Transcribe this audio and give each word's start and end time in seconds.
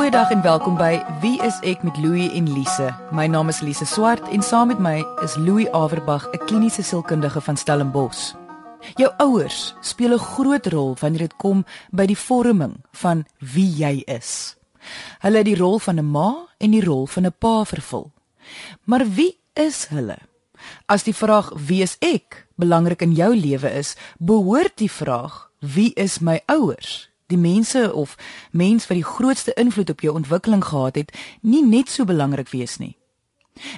Goeiedag 0.00 0.30
en 0.30 0.40
welkom 0.42 0.78
by 0.80 1.02
Wie 1.20 1.36
is 1.44 1.58
ek 1.60 1.82
met 1.84 1.98
Louie 2.00 2.30
en 2.32 2.46
Lise. 2.48 2.86
My 3.12 3.26
naam 3.28 3.50
is 3.52 3.58
Lise 3.60 3.84
Swart 3.84 4.30
en 4.32 4.40
saam 4.40 4.70
met 4.72 4.78
my 4.80 5.02
is 5.20 5.34
Louie 5.36 5.68
Averbag, 5.76 6.24
'n 6.32 6.40
kliniese 6.48 6.82
sielkundige 6.82 7.40
van 7.40 7.56
Stellenbosch. 7.56 8.32
Jou 8.96 9.12
ouers 9.18 9.74
speel 9.80 10.14
'n 10.14 10.18
groot 10.18 10.66
rol 10.66 10.96
wanneer 11.00 11.28
dit 11.28 11.36
kom 11.36 11.66
by 11.90 12.06
die 12.06 12.16
vorming 12.18 12.80
van 12.92 13.26
wie 13.38 13.68
jy 13.76 14.02
is. 14.06 14.56
Hulle 15.18 15.36
het 15.36 15.46
die 15.46 15.60
rol 15.60 15.78
van 15.78 15.98
'n 15.98 16.10
ma 16.10 16.48
en 16.58 16.70
die 16.70 16.84
rol 16.84 17.06
van 17.06 17.26
'n 17.26 17.34
pa 17.38 17.64
vervul. 17.64 18.12
Maar 18.84 19.04
wie 19.04 19.38
is 19.52 19.86
hulle? 19.86 20.16
As 20.86 21.02
die 21.02 21.14
vraag 21.14 21.52
wie 21.56 21.82
is 21.82 21.96
ek 22.00 22.46
belangrik 22.56 23.02
in 23.02 23.12
jou 23.12 23.36
lewe 23.36 23.70
is, 23.70 23.96
behoort 24.18 24.76
die 24.76 24.90
vraag 24.90 25.50
wie 25.58 25.92
is 25.94 26.18
my 26.18 26.40
ouers 26.46 27.09
die 27.30 27.40
mense 27.40 27.88
of 27.94 28.16
mens 28.50 28.86
wat 28.90 28.98
die 28.98 29.06
grootste 29.06 29.54
invloed 29.54 29.90
op 29.90 30.00
jou 30.00 30.14
ontwikkeling 30.14 30.64
gehad 30.64 30.98
het, 31.00 31.12
nie 31.40 31.62
net 31.66 31.88
so 31.88 32.04
belangrik 32.04 32.50
wees 32.52 32.78
nie. 32.78 32.96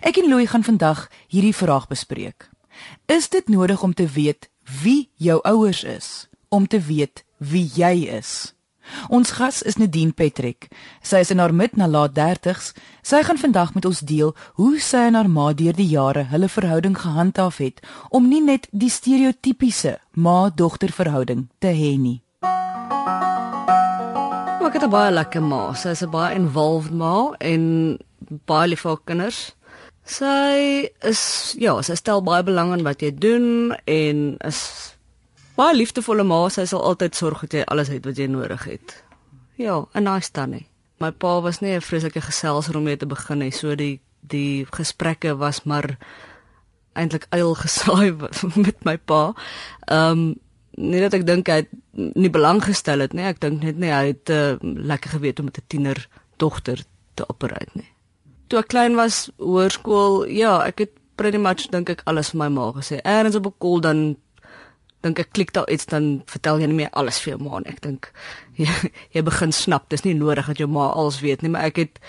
Ek 0.03 0.17
en 0.21 0.29
Louie 0.29 0.47
gaan 0.47 0.65
vandag 0.65 1.09
hierdie 1.29 1.57
vraag 1.57 1.89
bespreek. 1.89 2.51
Is 3.07 3.29
dit 3.29 3.49
nodig 3.49 3.83
om 3.83 3.95
te 3.95 4.07
weet 4.07 4.49
wie 4.83 5.11
jou 5.17 5.41
ouers 5.43 5.85
is 5.85 6.29
om 6.49 6.67
te 6.67 6.81
weet 6.81 7.25
wie 7.39 7.71
jy 7.75 8.09
is? 8.09 8.53
Ons 9.09 9.31
gas 9.39 9.63
is 9.63 9.79
Nadine 9.79 10.13
Petrek. 10.13 10.69
Sy 11.03 11.23
is 11.23 11.31
in 11.31 11.41
haar 11.43 11.55
mid 11.55 11.77
na 11.79 11.87
laat 11.87 12.15
30s. 12.17 12.73
Sy 13.03 13.23
gaan 13.27 13.39
vandag 13.39 13.75
met 13.75 13.87
ons 13.89 14.03
deel 14.07 14.35
hoe 14.59 14.81
sy 14.81 15.07
en 15.09 15.19
haar 15.19 15.31
ma 15.31 15.53
deur 15.57 15.77
die 15.77 15.89
jare 15.89 16.27
hulle 16.33 16.51
verhouding 16.51 16.99
gehandhaaf 16.99 17.61
het 17.63 17.81
om 18.11 18.29
nie 18.29 18.43
net 18.43 18.69
die 18.71 18.91
stereotypiese 18.91 19.99
ma-dogter 20.13 20.93
verhouding 20.93 21.49
te 21.59 21.73
hê 21.73 21.95
nie. 21.99 22.22
Ek 24.73 24.81
het 24.81 24.89
'n 24.89 24.91
baie 24.91 25.13
lekker 25.13 25.43
ma. 25.43 25.75
Sy 25.75 25.89
is 25.89 26.03
'n 26.03 26.11
baie 26.11 26.35
involved 26.35 26.93
ma 26.93 27.35
en 27.39 27.99
baie 28.47 28.69
lief 28.69 28.81
vir 28.81 28.97
kinders. 29.05 29.55
Sy 30.05 30.89
is 31.03 31.55
ja, 31.59 31.83
sy 31.83 31.95
stel 31.95 32.23
baie 32.23 32.43
belang 32.43 32.73
in 32.73 32.83
wat 32.83 33.03
jy 33.03 33.11
doen 33.15 33.77
en 33.85 34.37
is 34.41 34.97
baie 35.57 35.77
liefdevolle 35.77 36.25
ma. 36.25 36.49
Sy 36.49 36.65
sal 36.65 36.83
altyd 36.83 37.15
sorg 37.15 37.41
dat 37.41 37.53
jy 37.53 37.65
alles 37.65 37.89
het 37.89 38.05
wat 38.05 38.17
jy 38.17 38.27
nodig 38.27 38.65
het. 38.65 39.05
Ja, 39.57 39.85
'n 39.95 40.03
nice 40.05 40.31
tannie. 40.31 40.67
My 41.01 41.11
pa 41.11 41.41
was 41.41 41.61
nie 41.61 41.75
'n 41.77 41.81
vreeslike 41.81 42.21
geselser 42.21 42.77
om 42.77 42.83
mee 42.83 42.97
te 42.97 43.07
begin 43.07 43.39
nie. 43.39 43.51
So 43.51 43.75
die 43.75 44.01
die 44.21 44.67
gesprekke 44.71 45.37
was 45.37 45.65
maar 45.65 45.99
eintlik 46.95 47.27
uil 47.31 47.55
gesaai 47.55 48.17
met 48.67 48.85
my 48.85 48.97
pa. 48.97 49.35
Ehm 49.85 50.11
um, 50.11 50.35
nie 50.77 51.01
dat 51.05 51.15
ek 51.15 51.27
dink 51.29 51.51
hy 51.51 51.63
het 51.63 51.73
nie 51.93 52.31
belang 52.33 52.63
gestel 52.65 53.05
het 53.05 53.13
nie. 53.17 53.27
Ek 53.29 53.41
dink 53.43 53.63
net 53.65 53.79
nie 53.81 53.93
hy 53.93 54.13
het 54.13 54.33
uh, 54.33 54.57
lekker 54.61 55.19
geweet 55.19 55.41
om 55.41 55.51
met 55.51 55.59
'n 55.59 55.69
tiener 55.69 56.09
dogter 56.37 56.85
te 57.15 57.29
operate 57.29 57.71
nie. 57.75 57.89
Toe 58.49 58.59
ek 58.61 58.69
klein 58.69 58.97
was, 58.97 59.31
hoërskool, 59.37 60.27
ja, 60.29 60.61
ek 60.65 60.79
het 60.79 60.93
pretty 61.17 61.39
much 61.39 61.69
dink 61.71 61.89
ek 61.89 62.03
alles 62.05 62.33
vir 62.33 62.39
my 62.39 62.49
ma 62.49 62.73
gesê. 62.73 63.01
Eerens 63.05 63.37
op 63.37 63.47
'n 63.47 63.55
kol 63.59 63.81
dan 63.81 64.17
dink 65.03 65.19
ek 65.19 65.33
klik 65.33 65.53
daar 65.53 65.69
iets 65.69 65.87
dan 65.87 66.23
vertel 66.27 66.59
jy 66.59 66.67
nie 66.67 66.81
meer 66.87 66.91
alles 66.93 67.21
vir 67.21 67.37
jou 67.37 67.43
ma 67.43 67.59
nie. 67.59 67.73
Ek 67.73 67.81
dink 67.81 68.13
jy, 68.63 68.69
jy 69.11 69.23
begin 69.23 69.53
snap, 69.53 69.89
dis 69.89 70.05
nie 70.05 70.15
nodig 70.15 70.47
dat 70.47 70.59
jou 70.59 70.69
ma 70.69 70.89
alles 70.89 71.21
weet 71.21 71.43
nie, 71.43 71.51
maar 71.51 71.65
ek 71.65 71.77
het 71.77 72.01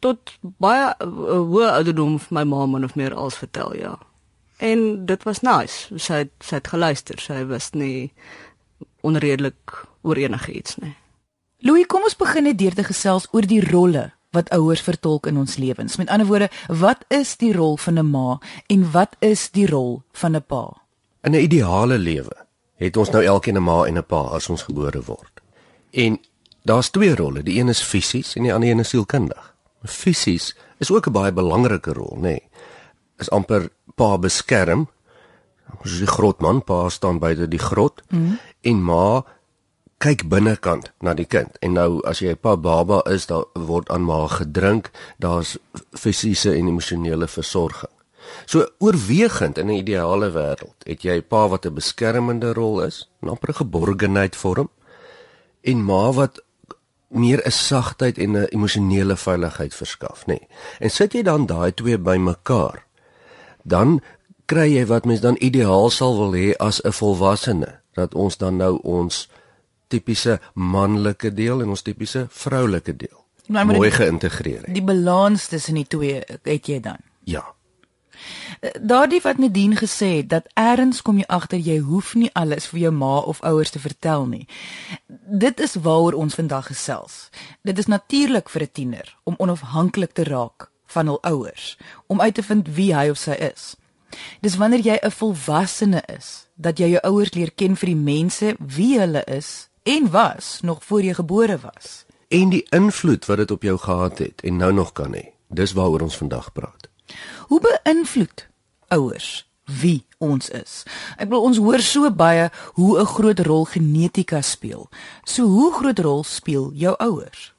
tot 0.00 0.38
baie 0.42 0.94
uh, 1.00 1.40
hoë 1.46 1.70
ouderdom 1.78 2.18
vir 2.18 2.34
my 2.34 2.44
ma 2.44 2.66
min 2.66 2.84
of 2.84 2.96
meer 2.96 3.14
alles 3.14 3.36
vertel, 3.36 3.76
ja 3.76 3.98
en 4.60 5.06
dit 5.06 5.22
was 5.26 5.42
nice. 5.42 5.98
Sy 5.98 6.24
het, 6.24 6.32
sy 6.44 6.60
het 6.60 6.68
geluister. 6.68 7.20
Sy 7.20 7.44
was 7.48 7.70
nie 7.72 8.12
onredelik 9.00 9.86
oor 10.02 10.16
enigiets 10.16 10.76
nie. 10.80 10.94
Louis, 11.60 11.86
kom 11.86 12.04
ons 12.08 12.16
begin 12.16 12.46
net 12.48 12.58
deur 12.60 12.76
te 12.76 12.84
gesels 12.84 13.28
oor 13.36 13.44
die 13.44 13.60
rolle 13.64 14.10
wat 14.36 14.50
ouers 14.54 14.80
vertolk 14.80 15.26
in 15.26 15.36
ons 15.40 15.58
lewens. 15.60 15.98
Met 16.00 16.08
ander 16.08 16.28
woorde, 16.28 16.48
wat 16.68 17.02
is 17.12 17.34
die 17.40 17.52
rol 17.52 17.76
van 17.76 17.98
'n 17.98 18.10
ma 18.10 18.38
en 18.66 18.90
wat 18.92 19.16
is 19.18 19.50
die 19.50 19.66
rol 19.66 20.02
van 20.12 20.36
'n 20.36 20.42
pa? 20.46 20.80
In 21.22 21.32
'n 21.32 21.42
ideale 21.42 21.98
lewe 21.98 22.46
het 22.76 22.96
ons 22.96 23.10
nou 23.10 23.24
elkeen 23.24 23.56
'n 23.56 23.62
ma 23.62 23.84
en 23.84 23.98
'n 23.98 24.06
pa 24.06 24.20
as 24.36 24.48
ons 24.48 24.62
gebore 24.62 25.02
word. 25.02 25.40
En 25.90 26.20
daar's 26.62 26.90
twee 26.90 27.14
rolle. 27.14 27.42
Die 27.42 27.58
een 27.60 27.68
is 27.68 27.82
fisies 27.82 28.36
en 28.36 28.42
die 28.42 28.54
ander 28.54 28.68
een 28.68 28.78
is 28.78 28.88
sielkundig. 28.88 29.54
Fisies 29.84 30.56
is 30.78 30.90
ook 30.90 31.06
'n 31.06 31.12
baie 31.12 31.32
belangrike 31.32 31.92
rol, 31.92 32.16
nê. 32.16 32.20
Nee. 32.20 32.42
Is 33.16 33.30
amper 33.30 33.68
pa 33.94 34.16
beskerm. 34.18 34.88
Ons 35.80 35.98
die 35.98 36.06
grotman, 36.06 36.62
pa 36.62 36.88
staan 36.88 37.18
buite 37.18 37.48
die 37.48 37.62
grot 37.62 38.02
mm. 38.10 38.38
en 38.62 38.82
ma 38.82 39.22
kyk 40.00 40.24
binnekant 40.32 40.90
na 41.04 41.14
die 41.14 41.28
kind. 41.28 41.56
En 41.60 41.76
nou 41.76 42.00
as 42.08 42.20
jy 42.20 42.32
'n 42.32 42.40
pa 42.40 42.56
baba 42.56 43.02
is, 43.06 43.26
dan 43.26 43.44
word 43.54 43.90
aan 43.90 44.04
ma 44.04 44.26
gedrink, 44.26 44.90
daar's 45.18 45.58
fisiese 45.92 46.56
en 46.56 46.68
emosionele 46.68 47.28
versorging. 47.28 47.92
So 48.46 48.66
oorwegend 48.78 49.58
in 49.58 49.66
'n 49.66 49.80
ideale 49.82 50.30
wêreld, 50.32 50.78
het 50.84 51.02
jy 51.02 51.16
'n 51.16 51.28
pa 51.28 51.48
wat 51.48 51.66
'n 51.66 51.74
beskermende 51.74 52.52
rol 52.52 52.82
is, 52.82 53.08
amper 53.20 53.50
'n 53.50 53.62
geborgenheid 53.62 54.36
vorm 54.36 54.68
en 55.62 55.84
ma 55.84 56.12
wat 56.12 56.40
meer 57.08 57.40
'n 57.44 57.50
sagtheid 57.50 58.18
en 58.18 58.36
'n 58.36 58.46
emosionele 58.50 59.16
veiligheid 59.16 59.74
verskaf, 59.74 60.26
nê. 60.26 60.26
Nee. 60.26 60.48
En 60.78 60.90
sit 60.90 61.12
jy 61.12 61.22
dan 61.22 61.46
daai 61.46 61.74
twee 61.74 61.98
bymekaar, 61.98 62.84
dan 63.62 64.00
kry 64.46 64.66
jy 64.74 64.86
wat 64.86 65.04
mens 65.04 65.20
dan 65.20 65.36
ideaal 65.38 65.90
sal 65.90 66.16
wil 66.18 66.34
hê 66.34 66.54
as 66.58 66.80
'n 66.84 66.92
volwassene 66.92 67.80
dat 67.94 68.14
ons 68.14 68.36
dan 68.36 68.56
nou 68.56 68.78
ons 68.82 69.28
tipiese 69.88 70.40
manlike 70.54 71.34
deel 71.34 71.62
en 71.62 71.68
ons 71.68 71.82
tipiese 71.82 72.26
vroulike 72.30 72.96
deel 72.96 73.20
nou, 73.46 73.64
mooi 73.66 73.90
geïntegreer 73.90 74.62
het. 74.64 74.74
Die 74.74 74.84
balans 74.84 75.46
tussen 75.46 75.74
die 75.74 75.86
twee 75.86 76.22
het 76.42 76.66
jy 76.66 76.80
dan. 76.80 76.98
Ja. 77.24 77.44
Eh, 78.60 78.70
daardie 78.80 79.20
wat 79.20 79.38
Nadine 79.38 79.76
gesê 79.76 80.16
het 80.16 80.28
dat 80.28 80.48
eers 80.54 81.02
kom 81.02 81.18
jy 81.18 81.24
agter 81.26 81.58
jy 81.58 81.78
hoef 81.78 82.14
nie 82.14 82.30
alles 82.32 82.66
vir 82.66 82.80
jou 82.80 82.92
ma 82.92 83.18
of 83.18 83.40
ouers 83.42 83.70
te 83.70 83.78
vertel 83.78 84.26
nie. 84.26 84.46
Dit 85.24 85.60
is 85.60 85.74
waaroor 85.74 86.12
ons 86.12 86.34
vandag 86.34 86.66
gesels. 86.66 87.28
Dit 87.62 87.78
is 87.78 87.86
natuurlik 87.86 88.48
vir 88.48 88.62
'n 88.62 88.72
tiener 88.72 89.16
om 89.24 89.34
onafhanklik 89.38 90.12
te 90.12 90.24
raak 90.24 90.69
van 90.90 91.06
hul 91.06 91.22
ouers 91.22 91.76
om 92.06 92.20
uit 92.20 92.34
te 92.34 92.42
vind 92.42 92.68
wie 92.74 92.94
hy 92.94 93.08
of 93.10 93.18
sy 93.18 93.36
is. 93.52 93.74
Dis 94.40 94.56
wanneer 94.56 94.80
jy 94.80 94.98
'n 95.02 95.10
volwassene 95.10 96.02
is 96.06 96.46
dat 96.54 96.78
jy 96.78 96.88
jou 96.88 97.02
ouers 97.02 97.34
leer 97.34 97.50
ken 97.54 97.76
vir 97.76 97.86
die 97.86 98.02
mense 98.12 98.54
wie 98.58 98.98
hulle 98.98 99.24
is 99.24 99.68
en 99.82 100.10
was 100.10 100.60
nog 100.62 100.84
voor 100.84 101.02
jy 101.02 101.14
gebore 101.14 101.58
was. 101.58 102.04
En 102.28 102.48
die 102.48 102.66
invloed 102.70 103.26
wat 103.26 103.36
dit 103.36 103.50
op 103.50 103.62
jou 103.62 103.78
gehad 103.78 104.18
het 104.18 104.40
en 104.40 104.56
nou 104.56 104.72
nog 104.72 104.92
kan 104.92 105.14
hê. 105.14 105.32
Dis 105.48 105.72
waaroor 105.72 106.00
ons 106.00 106.16
vandag 106.16 106.52
praat. 106.52 106.88
Hoe 107.46 107.60
beïnvloed 107.60 108.48
ouers 108.88 109.48
wie 109.64 110.06
ons 110.18 110.50
is? 110.50 110.82
Ek 111.18 111.28
wil 111.28 111.42
ons 111.42 111.58
hoor 111.58 111.82
so 111.82 112.10
baie 112.10 112.50
hoe 112.74 113.00
'n 113.00 113.06
groot 113.06 113.40
rol 113.40 113.64
genetika 113.64 114.42
speel. 114.42 114.88
So 115.24 115.46
hoe 115.46 115.72
groot 115.72 115.98
rol 115.98 116.24
speel 116.24 116.70
jou 116.74 116.94
ouers? 116.98 117.52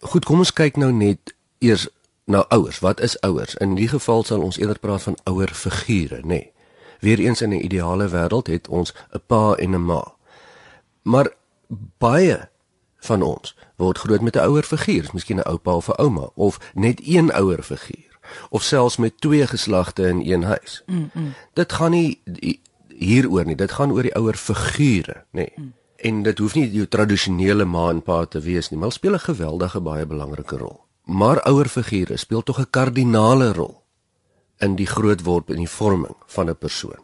Goed, 0.00 0.24
kom 0.24 0.38
ons 0.38 0.52
kyk 0.52 0.76
nou 0.76 0.92
net 0.92 1.34
eers 1.58 1.88
na 2.26 2.44
ouers. 2.48 2.78
Wat 2.78 3.00
is 3.00 3.20
ouers? 3.20 3.54
In 3.54 3.74
die 3.74 3.88
geval 3.88 4.24
sal 4.24 4.42
ons 4.42 4.58
eerder 4.58 4.78
praat 4.78 5.02
van 5.02 5.18
ouer 5.24 5.52
figure, 5.54 6.20
nê. 6.22 6.26
Nee. 6.26 6.52
Weereens 7.00 7.40
in 7.40 7.50
'n 7.50 7.64
ideale 7.64 8.08
wêreld 8.08 8.46
het 8.46 8.68
ons 8.68 8.94
'n 9.12 9.20
pa 9.26 9.54
en 9.54 9.74
'n 9.74 9.84
ma. 9.84 10.14
Maar 11.02 11.32
baie 11.98 12.48
van 12.98 13.22
ons 13.22 13.56
word 13.76 13.98
groot 13.98 14.20
met 14.20 14.36
'n 14.36 14.46
ouer 14.48 14.62
figuur, 14.62 15.08
miskien 15.12 15.36
'n 15.36 15.48
oupa 15.48 15.74
of 15.74 15.88
'n 15.88 16.00
ouma 16.02 16.28
of 16.34 16.72
net 16.74 17.00
een 17.04 17.32
ouer 17.32 17.62
figuur 17.62 18.18
of 18.50 18.62
selfs 18.62 18.96
met 18.96 19.20
twee 19.20 19.46
geslagte 19.46 20.08
in 20.08 20.32
een 20.32 20.42
huis. 20.42 20.82
Mm 20.86 21.10
-mm. 21.12 21.34
Dit 21.52 21.72
gaan 21.72 21.90
nie 21.90 22.20
hieroor 22.88 23.44
nie, 23.44 23.56
dit 23.56 23.72
gaan 23.72 23.92
oor 23.92 24.02
die 24.02 24.14
ouer 24.14 24.34
figure, 24.34 25.14
nê. 25.14 25.30
Nee. 25.30 25.52
Mm. 25.56 25.74
En 25.96 26.22
dit 26.22 26.38
hoef 26.38 26.54
nie 26.54 26.70
jou 26.70 26.86
tradisionele 26.86 27.64
ma 27.64 27.90
en 27.90 28.02
pa 28.02 28.24
te 28.24 28.40
wees 28.40 28.70
nie, 28.70 28.78
maar 28.78 28.92
speel 28.92 29.12
'n 29.12 29.18
geweldige 29.18 29.80
baie 29.80 30.06
belangrike 30.06 30.56
rol 30.56 30.85
maar 31.06 31.42
ouer 31.46 31.68
figure 31.68 32.16
speel 32.16 32.42
tog 32.42 32.58
'n 32.58 32.70
kardinale 32.70 33.52
rol 33.52 33.82
in 34.58 34.76
die 34.76 34.86
grootword 34.86 35.50
en 35.50 35.56
die 35.56 35.70
vorming 35.70 36.16
van 36.26 36.50
'n 36.50 36.58
persoon. 36.58 37.02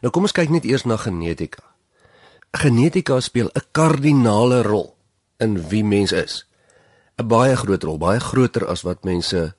Nou 0.00 0.12
kom 0.12 0.22
ons 0.22 0.32
kyk 0.32 0.48
net 0.48 0.64
eers 0.64 0.84
na 0.84 0.96
genetika. 0.96 1.62
Genetika 2.50 3.20
speel 3.20 3.48
'n 3.54 3.64
kardinale 3.70 4.62
rol 4.62 4.96
in 5.36 5.68
wie 5.68 5.84
mens 5.84 6.12
is. 6.12 6.46
'n 7.16 7.26
Baie 7.26 7.56
groot 7.56 7.82
rol, 7.82 7.98
baie 7.98 8.20
groter 8.20 8.66
as 8.66 8.82
wat 8.82 9.04
mense 9.04 9.54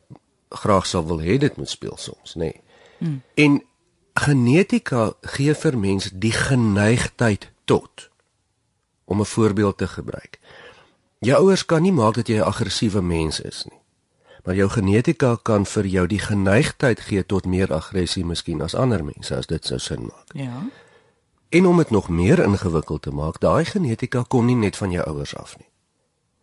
graag 0.50 0.86
sou 0.86 1.06
wil 1.06 1.22
hê 1.22 1.38
dit 1.38 1.58
moet 1.58 1.70
speel 1.70 1.98
soms, 1.98 2.36
nê. 2.36 2.40
Nee. 2.40 2.62
Hmm. 2.98 3.22
En 3.34 3.64
genetika 4.14 5.14
gee 5.22 5.54
vir 5.54 5.78
mense 5.78 6.18
die 6.18 6.32
geneigtheid 6.32 7.52
tot 7.66 8.10
om 9.06 9.20
'n 9.20 9.26
voorbeeld 9.26 9.78
te 9.78 9.88
gebruik. 9.88 10.40
Jou 11.24 11.40
ouers 11.44 11.66
kan 11.66 11.82
nie 11.82 11.92
maak 11.92 12.16
dat 12.16 12.28
jy 12.28 12.38
'n 12.38 12.48
aggressiewe 12.48 13.02
mens 13.02 13.40
is 13.40 13.66
nie. 13.70 13.80
Maar 14.44 14.56
jou 14.56 14.70
genetika 14.70 15.38
kan 15.42 15.66
vir 15.66 15.86
jou 15.86 16.08
die 16.08 16.20
geneigtheid 16.20 17.00
gee 17.00 17.26
tot 17.26 17.46
meer 17.46 17.74
aggressie 17.74 18.26
miskien 18.26 18.62
as 18.62 18.76
ander 18.76 19.04
mense 19.04 19.36
as 19.36 19.48
dit 19.48 19.66
sou 19.66 19.80
sin 19.80 20.02
maak. 20.02 20.34
Ja. 20.34 20.68
En 21.50 21.66
om 21.66 21.78
dit 21.78 21.90
nog 21.90 22.10
meer 22.10 22.40
ingewikkeld 22.40 23.02
te 23.02 23.12
maak, 23.12 23.40
daai 23.40 23.66
genetika 23.66 24.24
kom 24.28 24.46
nie 24.46 24.56
net 24.56 24.76
van 24.76 24.92
jou 24.92 25.06
ouers 25.08 25.36
af 25.36 25.58
nie. 25.58 25.68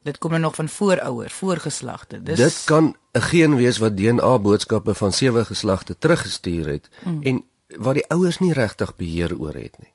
Dit 0.03 0.19
kom 0.19 0.31
nou 0.31 0.43
nog 0.43 0.55
van 0.55 0.69
voorouer, 0.69 1.31
voorgeslagte. 1.31 2.23
Dis 2.23 2.39
Dit 2.39 2.63
kan 2.65 2.97
'n 3.13 3.21
geen 3.21 3.57
wees 3.57 3.79
wat 3.79 3.97
DNA 3.97 4.39
boodskappe 4.39 4.95
van 4.95 5.13
sewe 5.13 5.45
geslagte 5.45 5.99
teruggestuur 5.99 6.67
het 6.67 6.89
mm. 7.05 7.23
en 7.23 7.45
wat 7.79 7.95
die 7.95 8.09
ouers 8.09 8.39
nie 8.39 8.53
regtig 8.53 8.97
beheer 8.97 9.39
oor 9.39 9.55
het 9.55 9.79
nie. 9.79 9.93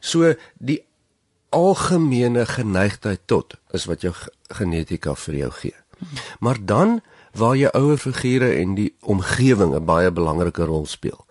So 0.00 0.34
die 0.58 0.84
algemene 1.52 2.46
geneigtheid 2.46 3.20
tot 3.30 3.56
is 3.76 3.84
wat 3.90 4.02
jou 4.04 4.12
genetika 4.52 5.14
vir 5.14 5.34
jou 5.34 5.50
gee. 5.60 5.78
Maar 6.40 6.58
dan 6.60 7.00
waar 7.32 7.56
jou 7.56 7.70
ouer 7.72 7.98
figure 7.98 8.50
en 8.60 8.74
die 8.74 8.94
omgewing 9.00 9.74
'n 9.74 9.84
baie 9.84 10.10
belangrike 10.10 10.64
rol 10.64 10.86
speel, 10.86 11.26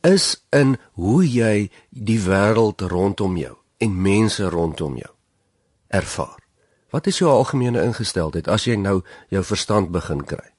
is 0.00 0.44
in 0.50 0.76
hoe 0.92 1.24
jy 1.30 1.70
die 1.90 2.20
wêreld 2.20 2.80
rondom 2.80 3.36
jou 3.36 3.56
en 3.78 4.02
mense 4.02 4.48
rondom 4.48 4.96
jou 4.96 5.12
ervaar. 5.88 6.40
Wat 6.90 7.06
is 7.06 7.18
jou 7.18 7.30
algemene 7.30 7.82
ingesteldheid 7.82 8.48
as 8.48 8.64
jy 8.64 8.76
nou 8.76 9.02
jou 9.28 9.44
verstand 9.44 9.90
begin 9.90 10.24
kry? 10.24 10.52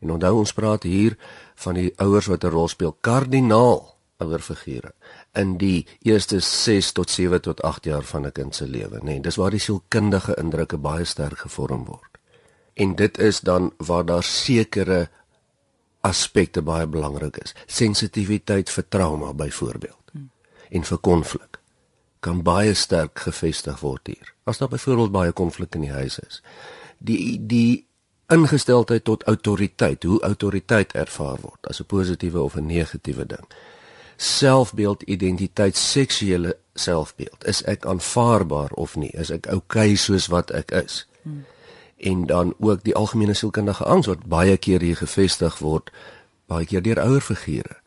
En 0.00 0.10
onthou 0.10 0.38
ons 0.38 0.52
praat 0.52 0.82
hier 0.82 1.16
van 1.54 1.74
die 1.74 1.92
ouers 1.96 2.26
wat 2.26 2.44
'n 2.44 2.50
rol 2.50 2.68
speel 2.68 2.96
kardinaal 3.00 3.98
ouer 4.18 4.42
figure 4.42 4.92
in 5.38 5.56
die 5.60 5.86
eerste 6.02 6.40
6 6.40 6.92
tot 6.92 7.10
7 7.10 7.40
tot 7.42 7.62
8 7.62 7.84
jaar 7.84 8.02
van 8.02 8.26
'n 8.26 8.32
kind 8.32 8.54
se 8.54 8.66
lewe, 8.66 8.98
nê. 8.98 9.04
Nee, 9.04 9.20
dis 9.20 9.36
waar 9.36 9.50
die 9.50 9.60
sielkundige 9.60 10.34
indrukke 10.34 10.76
baie 10.76 11.04
sterk 11.04 11.38
gevorm 11.38 11.84
word. 11.84 12.18
En 12.74 12.94
dit 12.94 13.18
is 13.18 13.40
dan 13.40 13.72
waar 13.76 14.04
daar 14.04 14.22
sekere 14.22 15.08
aspekte 16.00 16.62
baie 16.62 16.86
belangrik 16.86 17.36
is. 17.36 17.54
Sensitiwiteit 17.66 18.70
vir 18.70 18.88
trauma 18.88 19.32
byvoorbeeld. 19.32 20.10
Hmm. 20.12 20.30
En 20.70 20.84
vir 20.84 20.98
konflik 20.98 21.58
kan 22.20 22.42
baie 22.42 22.74
sterk 22.74 23.18
gefestig 23.18 23.80
word 23.80 24.06
hier. 24.06 24.34
As 24.44 24.58
daar 24.58 24.68
byvoorbeeld 24.68 25.12
baie 25.12 25.32
konflik 25.32 25.74
in 25.74 25.86
die 25.86 25.92
huis 25.92 26.18
is. 26.18 26.42
Die 26.98 27.46
die 27.46 27.86
ingesteldheid 28.28 29.04
tot 29.04 29.22
autoriteit, 29.22 30.02
hoe 30.02 30.20
autoriteit 30.20 30.92
ervaar 30.92 31.38
word 31.40 31.68
as 31.68 31.80
'n 31.80 31.86
positiewe 31.86 32.40
of 32.40 32.56
'n 32.56 32.66
negatiewe 32.66 33.26
ding. 33.26 33.46
Selfbeeld, 34.18 35.04
identiteit, 35.06 35.76
seksuele 35.76 36.56
selfbeeld. 36.74 37.46
Is 37.46 37.62
ek 37.70 37.86
aanvaarbaar 37.86 38.74
of 38.74 38.96
nie? 38.98 39.12
Is 39.14 39.30
ek 39.30 39.46
oukei 39.46 39.92
okay 39.94 39.96
soos 39.96 40.26
wat 40.26 40.50
ek 40.50 40.74
is? 40.74 41.06
Hmm. 41.22 41.44
En 41.96 42.26
dan 42.26 42.54
ook 42.58 42.82
die 42.84 42.94
algemene 42.94 43.34
sielkundige 43.34 43.84
angs 43.84 44.10
wat 44.10 44.26
baie 44.26 44.56
keer 44.56 44.82
hier 44.82 44.98
gevestig 44.98 45.58
word, 45.62 45.90
baie 46.50 46.66
keer 46.66 46.82
deur 46.82 47.02
ouer 47.02 47.22
figure. 47.22 47.78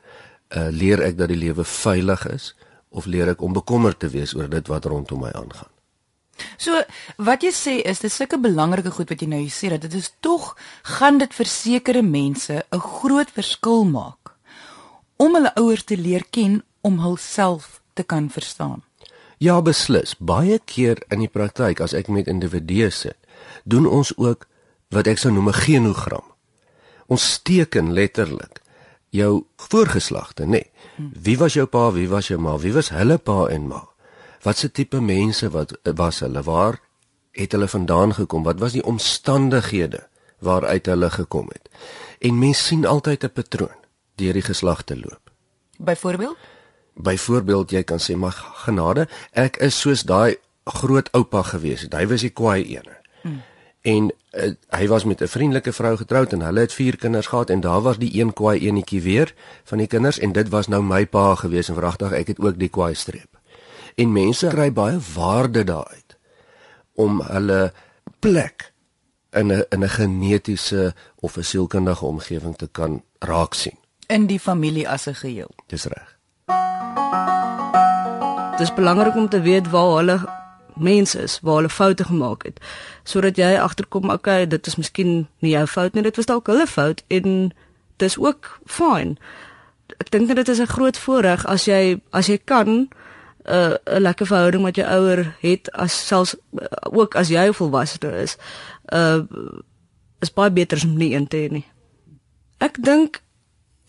Uh 0.51 0.67
leer 0.71 0.99
ek 1.03 1.17
dat 1.19 1.31
die 1.31 1.39
lewe 1.39 1.63
veilig 1.63 2.27
is? 2.31 2.51
of 2.91 3.07
leer 3.07 3.31
ek 3.31 3.41
om 3.41 3.55
bekommerd 3.55 4.01
te 4.03 4.09
wees 4.11 4.35
oor 4.35 4.49
dit 4.51 4.67
wat 4.71 4.85
rondom 4.91 5.23
my 5.23 5.31
aangaan? 5.31 5.69
So 6.57 6.79
wat 7.21 7.43
jy 7.45 7.51
sê 7.53 7.73
is 7.87 8.01
dis 8.01 8.15
sulke 8.17 8.39
belangrike 8.41 8.91
goed 8.95 9.11
wat 9.13 9.21
jy 9.21 9.29
nou 9.31 9.43
sê 9.53 9.69
dat 9.73 9.83
dit 9.85 9.95
is 9.99 10.09
tog 10.25 10.53
gaan 10.97 11.19
dit 11.21 11.33
vir 11.37 11.49
sekere 11.49 12.01
mense 12.01 12.63
'n 12.71 12.83
groot 12.99 13.29
verskil 13.31 13.83
maak 13.85 14.20
om 15.21 15.35
hulle 15.37 15.51
ouers 15.59 15.83
te 15.85 15.97
leer 15.97 16.23
ken 16.33 16.63
om 16.81 16.97
hulself 17.03 17.81
te 17.93 18.03
kan 18.03 18.29
verstaan. 18.33 18.81
Ja, 19.37 19.61
beslis. 19.61 20.15
Baie 20.17 20.57
keer 20.65 21.01
in 21.13 21.21
die 21.21 21.29
praktyk 21.29 21.81
as 21.81 21.93
ek 21.97 22.09
met 22.13 22.29
individue 22.29 22.89
sit, 22.93 23.17
doen 23.65 23.85
ons 23.89 24.13
ook 24.17 24.47
wat 24.93 25.09
ek 25.09 25.21
sou 25.21 25.31
noem 25.33 25.49
'n 25.49 25.61
genogram. 25.65 26.25
Ons 27.07 27.39
teken 27.43 27.93
letterlik 27.93 28.61
jou 29.09 29.45
voorgeslagte, 29.57 30.43
nê. 30.43 30.49
Nee. 30.49 30.69
Wie 31.23 31.37
was 31.37 31.53
jou 31.53 31.65
pa, 31.65 31.91
wie 31.91 32.09
was 32.09 32.27
jou 32.27 32.39
ma, 32.39 32.57
wie 32.57 32.73
was 32.73 32.89
hulle 32.89 33.17
pa 33.17 33.47
en 33.47 33.67
ma? 33.67 33.87
Wat 34.41 34.57
se 34.57 34.71
tipe 34.71 35.01
mense 35.01 35.49
wat 35.49 35.77
was 35.95 36.19
hulle? 36.19 36.43
Waar 36.43 36.79
het 37.31 37.51
hulle 37.51 37.67
vandaan 37.67 38.13
gekom? 38.13 38.43
Wat 38.43 38.59
was 38.59 38.71
die 38.71 38.85
omstandighede 38.85 40.07
waaruit 40.39 40.85
hulle 40.85 41.09
gekom 41.09 41.47
het? 41.47 41.69
En 42.19 42.39
mens 42.39 42.65
sien 42.65 42.85
altyd 42.85 43.23
'n 43.23 43.33
patroon 43.33 43.80
deur 44.15 44.33
die 44.33 44.41
geslagte 44.41 44.97
loop. 44.99 45.31
Byvoorbeeld? 45.77 46.37
Byvoorbeeld 46.93 47.71
jy 47.71 47.83
kan 47.83 47.99
sê 47.99 48.15
maar 48.15 48.35
genade, 48.65 49.07
ek 49.31 49.57
is 49.57 49.79
soos 49.79 50.03
daai 50.03 50.37
groot 50.65 51.09
oupa 51.17 51.41
gewees 51.41 51.81
het. 51.81 51.93
Hy 51.93 52.05
was 52.07 52.21
die 52.21 52.33
kwaai 52.35 52.63
ene. 52.77 52.97
Hmm 53.21 53.41
en 53.81 54.11
uh, 54.31 54.51
hy 54.69 54.87
was 54.87 55.03
met 55.03 55.21
'n 55.21 55.27
vriendelike 55.27 55.73
vrou 55.73 55.97
getroud 55.97 56.33
en 56.33 56.41
hulle 56.41 56.59
het 56.59 56.73
vier 56.73 56.97
kinders 56.97 57.27
gehad 57.27 57.49
en 57.49 57.59
daar 57.59 57.81
was 57.81 57.97
die 57.97 58.21
een 58.21 58.33
kwaai 58.33 58.59
enetjie 58.59 59.01
weer 59.01 59.33
van 59.63 59.77
die 59.77 59.87
kinders 59.87 60.19
en 60.19 60.31
dit 60.31 60.49
was 60.49 60.67
nou 60.67 60.83
my 60.83 61.05
pa 61.05 61.35
gewees 61.35 61.69
en 61.69 61.75
vragtig 61.75 62.11
ek 62.11 62.27
het 62.27 62.39
ook 62.39 62.59
die 62.59 62.69
kwaai 62.69 62.95
streep. 62.95 63.39
En 63.95 64.11
mense 64.11 64.47
kry 64.47 64.71
baie 64.71 64.99
waarde 65.13 65.63
daaruit 65.63 66.17
om 66.93 67.21
hulle 67.21 67.73
plek 68.19 68.73
in 69.31 69.51
'n 69.51 69.65
in 69.69 69.83
'n 69.83 69.89
genetiese 69.89 70.93
of 71.15 71.37
'n 71.37 71.43
sielkundige 71.43 72.05
omgewing 72.05 72.55
te 72.55 72.67
kan 72.67 73.03
raak 73.19 73.53
sien 73.53 73.77
in 74.11 74.27
die 74.27 74.39
familie 74.39 74.89
as 74.89 75.07
'n 75.07 75.15
geheel. 75.15 75.51
Dis 75.67 75.85
reg. 75.85 76.17
Dit 78.51 78.69
is 78.69 78.73
belangrik 78.73 79.15
om 79.15 79.29
te 79.29 79.41
weet 79.41 79.69
waar 79.69 79.95
hulle 79.95 80.19
mense 80.75 81.21
is 81.21 81.39
waar 81.41 81.55
hulle 81.55 81.69
foute 81.69 82.03
gemaak 82.03 82.43
het. 82.43 82.59
Sodat 83.03 83.37
jy 83.37 83.57
agterkom 83.57 84.09
okay 84.09 84.47
dit 84.47 84.67
is 84.67 84.75
miskien 84.75 85.27
nie 85.39 85.51
jou 85.51 85.67
fout 85.67 85.93
nie. 85.93 86.03
Dit 86.03 86.15
was 86.15 86.25
dalk 86.25 86.47
hulle 86.47 86.67
fout 86.67 87.03
en 87.07 87.51
dis 87.97 88.17
ook 88.17 88.59
fyn 88.65 89.17
ek 90.01 90.11
dink 90.13 90.35
dit 90.35 90.49
is 90.49 90.61
'n 90.61 90.73
groot 90.75 90.97
voordeel 90.97 91.45
as 91.45 91.65
jy 91.65 92.01
as 92.11 92.27
jy 92.27 92.37
kan 92.37 92.67
'n 92.69 92.89
uh, 93.45 93.75
'n 93.85 94.01
lekker 94.01 94.25
verhouding 94.25 94.63
met 94.63 94.75
jou 94.75 94.87
ouer 94.87 95.35
het 95.39 95.71
as 95.71 96.07
selfs 96.07 96.35
uh, 96.35 96.67
ook 96.91 97.15
as 97.15 97.29
jy 97.29 97.53
volwasse 97.53 97.97
is. 98.23 98.37
Uh 98.93 99.23
is 100.21 100.33
baie 100.33 100.51
beter 100.51 100.77
as 100.77 100.83
om 100.83 100.97
nie 100.97 101.13
een 101.15 101.27
te 101.27 101.37
hê 101.37 101.51
nie. 101.51 101.65
Ek 102.57 102.83
dink 102.83 103.21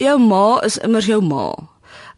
jou 0.02 0.19
ma 0.19 0.60
is 0.66 0.78
immers 0.78 1.06
jou 1.06 1.20
ma 1.22 1.52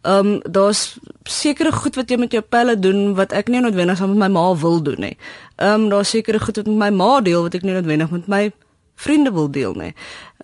Ehm 0.05 0.27
um, 0.27 0.41
daar's 0.53 0.99
sekere 1.23 1.73
goed 1.73 1.95
wat 1.97 2.11
jy 2.11 2.17
met 2.21 2.33
jou 2.33 2.43
pelle 2.43 2.79
doen 2.79 3.15
wat 3.17 3.33
ek 3.33 3.49
nie 3.49 3.63
noodwendig 3.65 3.97
saam 3.97 4.11
met 4.13 4.27
my 4.27 4.29
ma 4.37 4.43
wil 4.61 4.83
doen 4.85 5.01
nie. 5.01 5.17
Ehm 5.57 5.87
um, 5.87 5.89
daar's 5.89 6.13
sekere 6.13 6.41
goed 6.41 6.61
wat 6.61 6.67
met 6.67 6.77
my 6.77 6.91
ma 6.91 7.21
deel 7.25 7.43
wat 7.47 7.55
ek 7.55 7.65
nie 7.65 7.73
noodwendig 7.73 8.11
met 8.11 8.29
my 8.29 8.53
vriende 9.01 9.33
wil 9.33 9.49
deel 9.51 9.73
nie. 9.81 9.95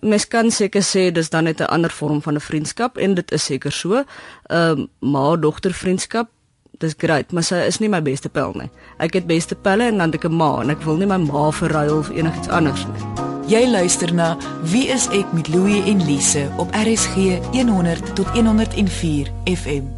Mens 0.01 0.27
kan 0.27 0.51
seker 0.51 0.81
sê 0.81 1.11
dis 1.13 1.29
dan 1.29 1.43
net 1.43 1.61
'n 1.61 1.69
ander 1.69 1.91
vorm 1.91 2.21
van 2.21 2.35
'n 2.35 2.39
vriendskap 2.39 2.97
en 2.97 3.13
dit 3.13 3.31
is 3.31 3.45
seker 3.45 3.71
so. 3.71 4.03
Ehm 4.49 4.79
um, 4.79 4.87
ma-dogter 4.99 5.73
vriendskap 5.73 6.29
dis 6.79 6.95
great, 6.97 7.31
maar 7.31 7.43
sy 7.43 7.55
is 7.55 7.79
nie 7.79 7.89
my 7.89 8.01
beste 8.01 8.29
pel 8.29 8.53
nie. 8.55 8.69
Ek 8.97 9.13
het 9.13 9.27
beste 9.27 9.55
pelle 9.55 9.83
en 9.83 9.97
dan 9.97 10.13
ek 10.13 10.25
'n 10.25 10.33
ma 10.33 10.61
en 10.61 10.69
ek 10.69 10.81
wil 10.81 10.97
nie 10.97 11.07
my 11.07 11.17
ma 11.17 11.51
verruil 11.51 11.97
of 11.97 12.09
enigiets 12.09 12.49
anders 12.49 12.85
nie. 12.85 13.30
Jy 13.51 13.65
luister 13.67 14.13
na 14.15 14.37
Wie 14.71 14.85
is 14.87 15.09
ek 15.11 15.33
met 15.35 15.49
Louie 15.51 15.81
en 15.91 15.99
Lise 16.07 16.45
op 16.61 16.71
RSG 16.71 17.41
100 17.51 18.13
tot 18.15 18.29
104 18.31 19.27
FM. 19.43 19.89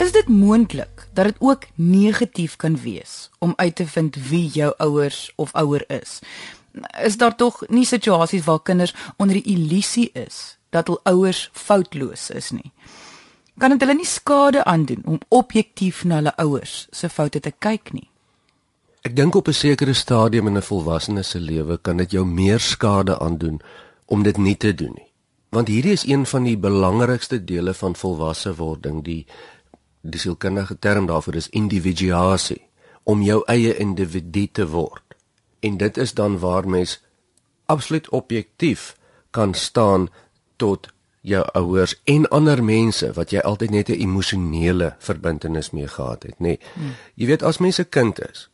Is 0.00 0.14
dit 0.14 0.28
moontlik 0.32 1.04
dat 1.12 1.28
dit 1.28 1.36
ook 1.44 1.66
negatief 1.74 2.56
kan 2.56 2.78
wees 2.80 3.28
om 3.38 3.52
uit 3.56 3.76
te 3.76 3.86
vind 3.86 4.16
wie 4.30 4.48
jou 4.48 4.72
ouers 4.76 5.32
of 5.36 5.52
ouer 5.52 5.84
is? 5.92 6.22
Is 7.04 7.20
daar 7.20 7.36
tog 7.36 7.60
nie 7.68 7.84
situasies 7.84 8.44
waar 8.48 8.62
kinders 8.62 8.94
onder 9.16 9.36
die 9.42 9.52
illusie 9.52 10.08
is 10.12 10.56
dat 10.72 10.88
hul 10.88 11.00
ouers 11.04 11.50
foutloos 11.52 12.30
is 12.30 12.50
nie? 12.50 12.72
Kan 13.60 13.76
dit 13.76 13.84
hulle 13.84 14.00
nie 14.00 14.08
skade 14.08 14.64
aandoen 14.64 15.04
om 15.04 15.20
objektief 15.28 16.04
na 16.04 16.22
hulle 16.22 16.36
ouers 16.36 16.86
se 16.90 17.12
foute 17.12 17.44
te 17.44 17.52
kyk 17.58 17.92
nie? 17.92 18.08
Ek 19.06 19.14
dink 19.14 19.36
op 19.38 19.46
'n 19.48 19.52
sekere 19.54 19.92
stadium 19.92 20.46
in 20.46 20.56
'n 20.56 20.62
volwassene 20.62 21.22
se 21.22 21.40
lewe 21.40 21.78
kan 21.78 21.96
dit 21.96 22.10
jou 22.10 22.24
meer 22.26 22.60
skade 22.60 23.18
aandoen 23.18 23.60
om 24.04 24.22
dit 24.22 24.36
nie 24.36 24.56
te 24.56 24.74
doen 24.74 24.92
nie. 24.94 25.12
Want 25.48 25.68
hierdie 25.68 25.92
is 25.92 26.06
een 26.06 26.26
van 26.26 26.42
die 26.42 26.56
belangrikste 26.58 27.44
dele 27.44 27.74
van 27.74 27.96
volwasse 27.96 28.54
wording, 28.54 29.04
die 29.04 29.26
die 30.00 30.20
sielkundige 30.20 30.78
term 30.78 31.06
daarvoor 31.06 31.34
is 31.34 31.48
individuasie, 31.48 32.62
om 33.02 33.22
jou 33.22 33.42
eie 33.46 33.76
individu 33.76 34.48
te 34.52 34.68
word. 34.68 35.02
En 35.60 35.76
dit 35.76 35.96
is 35.96 36.14
dan 36.14 36.38
waar 36.38 36.68
mens 36.68 37.02
absoluut 37.66 38.08
objektief 38.08 38.96
kan 39.30 39.54
staan 39.54 40.08
tot 40.56 40.88
jou 41.20 41.46
ouers 41.52 42.00
en 42.04 42.28
ander 42.28 42.64
mense 42.64 43.12
wat 43.12 43.30
jy 43.30 43.38
altyd 43.38 43.70
net 43.70 43.88
'n 43.88 44.00
emosionele 44.00 44.94
verbintenis 44.98 45.70
mee 45.70 45.88
gehad 45.88 46.22
het, 46.22 46.38
nê. 46.38 46.42
Nee. 46.42 46.58
Jy 47.14 47.26
weet 47.26 47.42
as 47.42 47.58
mens 47.58 47.78
'n 47.78 47.88
kind 47.88 48.30
is, 48.30 48.50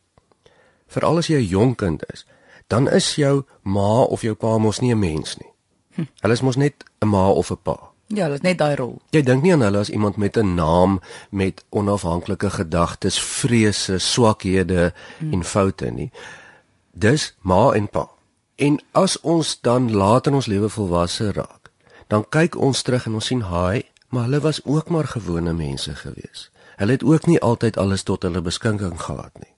veral 0.87 1.17
as 1.17 1.27
jy 1.27 1.37
'n 1.37 1.47
jong 1.47 1.75
kind 1.75 2.03
is, 2.13 2.25
dan 2.67 2.89
is 2.89 3.15
jou 3.15 3.45
ma 3.61 4.03
of 4.03 4.21
jou 4.21 4.35
pa 4.35 4.57
mos 4.57 4.79
nie 4.79 4.93
'n 4.93 4.99
mens 4.99 5.37
nie. 5.37 5.51
Hm. 5.95 6.05
Hulle 6.21 6.33
is 6.33 6.41
mos 6.41 6.55
net 6.55 6.83
'n 7.01 7.07
ma 7.07 7.29
of 7.29 7.51
'n 7.51 7.57
pa. 7.63 7.93
Ja, 8.07 8.27
dit 8.27 8.33
is 8.33 8.41
net 8.41 8.57
daai 8.57 8.75
rol. 8.75 9.01
Jy 9.09 9.21
dink 9.21 9.43
nie 9.43 9.53
aan 9.53 9.61
hulle 9.61 9.79
as 9.79 9.89
iemand 9.89 10.17
met 10.17 10.37
'n 10.37 10.55
naam 10.55 11.01
met 11.29 11.65
onafhanklike 11.69 12.49
gedagtes, 12.49 13.19
vrese, 13.19 13.97
swakhede 13.97 14.93
hm. 15.19 15.33
en 15.33 15.43
foute 15.43 15.91
nie. 15.91 16.11
Dis 16.91 17.35
ma 17.41 17.71
en 17.71 17.87
pa. 17.87 18.09
En 18.55 18.79
as 18.91 19.19
ons 19.21 19.61
dan 19.61 19.91
later 19.91 20.31
in 20.31 20.35
ons 20.35 20.45
lewe 20.45 20.69
volwasse 20.69 21.31
raak, 21.31 21.71
dan 22.07 22.25
kyk 22.29 22.55
ons 22.55 22.81
terug 22.81 23.05
en 23.05 23.13
ons 23.13 23.25
sien, 23.25 23.41
"Haai, 23.41 23.83
maar 24.09 24.23
hulle 24.23 24.39
was 24.39 24.65
ook 24.65 24.89
maar 24.89 25.07
gewone 25.07 25.53
mense 25.53 25.95
gewees. 25.95 26.51
Hulle 26.75 26.91
het 26.91 27.03
ook 27.03 27.25
nie 27.25 27.41
altyd 27.41 27.77
alles 27.77 28.03
tot 28.03 28.21
hulle 28.23 28.41
beskikking 28.41 29.01
gehad 29.01 29.31
nie." 29.39 29.52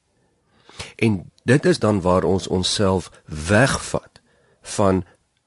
En 0.96 1.32
dit 1.44 1.66
is 1.66 1.80
dan 1.80 2.02
waar 2.02 2.24
ons 2.24 2.48
onsself 2.48 3.12
wegvat 3.26 4.22
van 4.62 5.04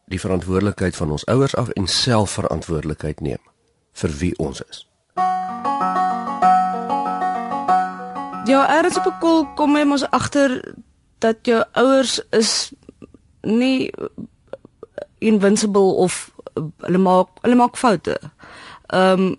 die 0.07 0.21
verantwoordelikheid 0.21 0.97
van 0.97 1.11
ons 1.11 1.27
ouers 1.27 1.55
af 1.57 1.69
en 1.69 1.87
selfverantwoordelikheid 1.87 3.21
neem 3.21 3.43
vir 3.93 4.11
wie 4.11 4.39
ons 4.39 4.63
is. 4.69 4.87
Ja, 8.49 8.63
eers 8.77 8.97
op 8.97 9.07
'n 9.07 9.19
kol 9.21 9.47
kom 9.55 9.77
jy 9.77 9.85
mos 9.85 10.11
agter 10.11 10.75
dat 11.19 11.37
jou 11.43 11.65
ouers 11.73 12.21
is 12.31 12.73
nie 13.43 13.93
invincible 15.19 15.95
of 15.95 16.31
hulle 16.79 16.99
maak 16.99 17.29
hulle 17.43 17.55
maak 17.55 17.77
foute. 17.77 18.17
Ehm 18.87 19.21
um, 19.21 19.37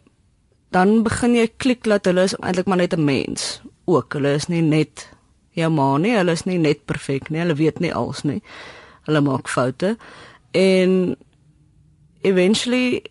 dan 0.69 1.03
begin 1.03 1.33
jy 1.33 1.47
klik 1.57 1.83
dat 1.83 2.05
hulle 2.05 2.23
is 2.23 2.35
eintlik 2.35 2.67
maar 2.67 2.77
net 2.77 2.93
'n 2.93 3.03
mens. 3.03 3.61
Ook 3.85 4.13
hulle 4.13 4.33
is 4.33 4.47
nie 4.47 4.61
net 4.61 5.09
jou 5.57 5.69
ma 5.69 5.97
nie, 5.97 6.15
hulle 6.17 6.31
is 6.31 6.45
nie 6.45 6.57
net 6.57 6.85
perfek 6.85 7.29
nie, 7.29 7.41
hulle 7.41 7.55
weet 7.55 7.79
nie 7.79 7.93
alles 7.93 8.23
nie. 8.23 8.41
Hulle 9.07 9.21
maak 9.21 9.47
foute 9.47 9.97
en 10.53 11.15
eventually 12.25 13.03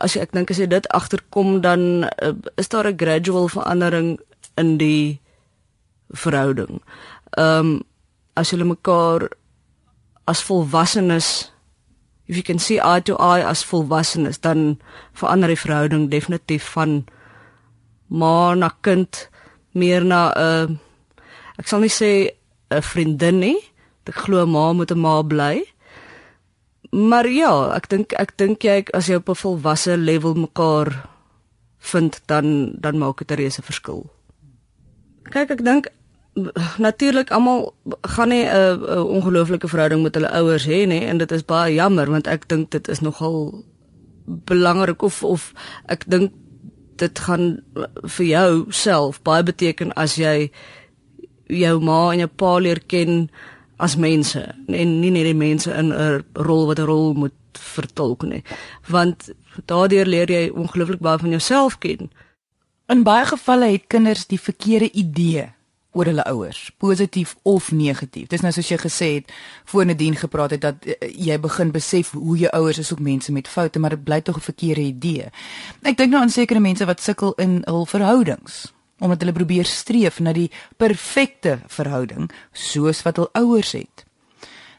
as 0.00 0.16
ek 0.16 0.32
dink 0.36 0.50
as 0.52 0.60
jy 0.60 0.68
dit 0.68 0.86
agterkom 0.96 1.60
dan 1.64 2.08
uh, 2.22 2.34
is 2.60 2.68
daar 2.68 2.88
'n 2.88 2.98
gradual 2.98 3.48
verandering 3.48 4.18
in 4.56 4.76
die 4.78 5.20
verhouding. 6.12 6.82
Ehm 7.36 7.58
um, 7.58 7.82
as 8.36 8.50
hulle 8.50 8.64
mekaar 8.64 9.30
as 10.26 10.42
volwassenes 10.42 11.50
if 12.26 12.36
you 12.36 12.42
can 12.42 12.58
see 12.58 12.78
eye 12.78 13.00
to 13.00 13.16
eye 13.18 13.42
as 13.42 13.64
volwassenes 13.64 14.40
dan 14.40 14.78
verander 15.12 15.48
die 15.48 15.58
verhouding 15.58 16.10
definitief 16.10 16.64
van 16.76 17.04
ma 18.06 18.54
na 18.54 18.70
kind 18.80 19.28
meer 19.72 20.04
na 20.04 20.30
'n 20.30 20.38
uh, 20.38 20.76
ek 21.60 21.68
sal 21.68 21.84
nie 21.84 21.92
sê 21.92 22.32
'n 22.70 22.82
vriendin 22.82 23.40
nie. 23.40 23.58
Ek 24.08 24.16
glo 24.26 24.46
ma 24.46 24.72
moet 24.72 24.90
'n 24.90 24.98
ma 24.98 25.22
bly. 25.22 25.64
Maar 26.90 27.26
ja, 27.28 27.76
ek 27.76 27.88
dink 27.88 28.12
ek 28.18 28.36
dink 28.36 28.64
jy 28.64 28.84
as 28.92 29.06
jy 29.06 29.16
op 29.16 29.28
'n 29.28 29.42
volwasse 29.42 29.96
level 29.96 30.34
mekaar 30.34 31.08
vind 31.78 32.20
dan 32.26 32.74
dan 32.80 32.98
maak 32.98 33.18
dit 33.18 33.30
'n 33.30 33.36
reuse 33.36 33.62
verskil. 33.62 34.10
Kyk, 35.30 35.50
ek 35.50 35.64
dink 35.64 35.88
natuurlik 36.78 37.30
almal 37.30 37.74
gaan 38.02 38.28
nie 38.28 38.44
'n 38.44 38.82
ongelooflike 39.16 39.68
verhouding 39.68 40.02
met 40.02 40.14
hulle 40.14 40.30
ouers 40.30 40.66
hê 40.66 40.86
nie 40.86 41.04
en 41.06 41.18
dit 41.18 41.32
is 41.32 41.44
baie 41.44 41.74
jammer 41.74 42.10
want 42.10 42.26
ek 42.26 42.48
dink 42.48 42.70
dit 42.70 42.88
is 42.88 43.00
nogal 43.00 43.64
belangrik 44.26 45.02
of 45.02 45.22
of 45.24 45.52
ek 45.86 46.04
dink 46.06 46.32
dit 46.96 47.18
gaan 47.18 47.62
vir 48.02 48.26
jou 48.26 48.64
self 48.68 49.22
baie 49.22 49.42
beteken 49.42 49.92
as 49.92 50.14
jy 50.14 50.50
jou 51.50 51.80
ma 51.80 52.00
en 52.12 52.24
jou 52.24 52.30
pa 52.42 52.56
leer 52.58 52.80
ken 52.86 53.28
as 53.80 53.96
mense 53.96 54.40
en 54.68 54.96
nie 55.00 55.10
net 55.10 55.28
die 55.28 55.36
mense 55.36 55.72
in 55.72 55.92
'n 55.92 56.24
rol 56.34 56.66
wat 56.66 56.78
'n 56.78 56.86
rol 56.86 57.14
moet 57.14 57.36
vertolk 57.52 58.22
nie 58.22 58.42
want 58.88 59.30
daardeur 59.66 60.06
leer 60.06 60.30
jy 60.30 60.50
ongelooflik 60.50 61.00
baie 61.00 61.18
van 61.18 61.30
jouself 61.30 61.78
ken 61.78 62.10
in 62.88 63.02
baie 63.02 63.24
gevalle 63.26 63.72
het 63.72 63.86
kinders 63.86 64.26
die 64.26 64.40
verkeerde 64.40 64.90
idee 64.92 65.48
oor 65.92 66.06
hulle 66.06 66.24
ouers, 66.30 66.70
positief 66.78 67.36
of 67.42 67.72
negatief. 67.72 68.28
Dis 68.30 68.44
nou 68.44 68.52
soos 68.54 68.68
jy 68.70 68.78
gesê 68.78 69.08
het 69.18 69.32
voor 69.72 69.86
Nadine 69.86 70.16
gepraat 70.16 70.54
het 70.54 70.62
dat 70.62 70.86
uh, 70.86 70.94
jy 71.10 71.38
begin 71.42 71.72
besef 71.74 72.12
hoe 72.14 72.36
jou 72.38 72.50
ouers 72.54 72.78
is 72.78 72.92
ook 72.92 73.02
mense 73.02 73.32
met 73.32 73.48
foute, 73.48 73.78
maar 73.78 73.96
dit 73.96 74.04
bly 74.04 74.20
tog 74.20 74.36
'n 74.36 74.40
verkeerde 74.40 74.80
idee. 74.80 75.30
Ek 75.82 75.96
dink 75.96 76.10
nou 76.10 76.22
aan 76.22 76.30
sekere 76.30 76.60
mense 76.60 76.84
wat 76.84 77.02
sukkel 77.02 77.32
in 77.32 77.62
hul 77.66 77.86
verhoudings 77.86 78.72
omdat 79.00 79.20
hulle 79.20 79.32
probeer 79.32 79.64
streef 79.64 80.20
na 80.20 80.32
die 80.36 80.50
perfekte 80.76 81.58
verhouding 81.66 82.30
soos 82.52 83.02
wat 83.02 83.16
hul 83.16 83.28
ouers 83.32 83.72
het. 83.72 84.04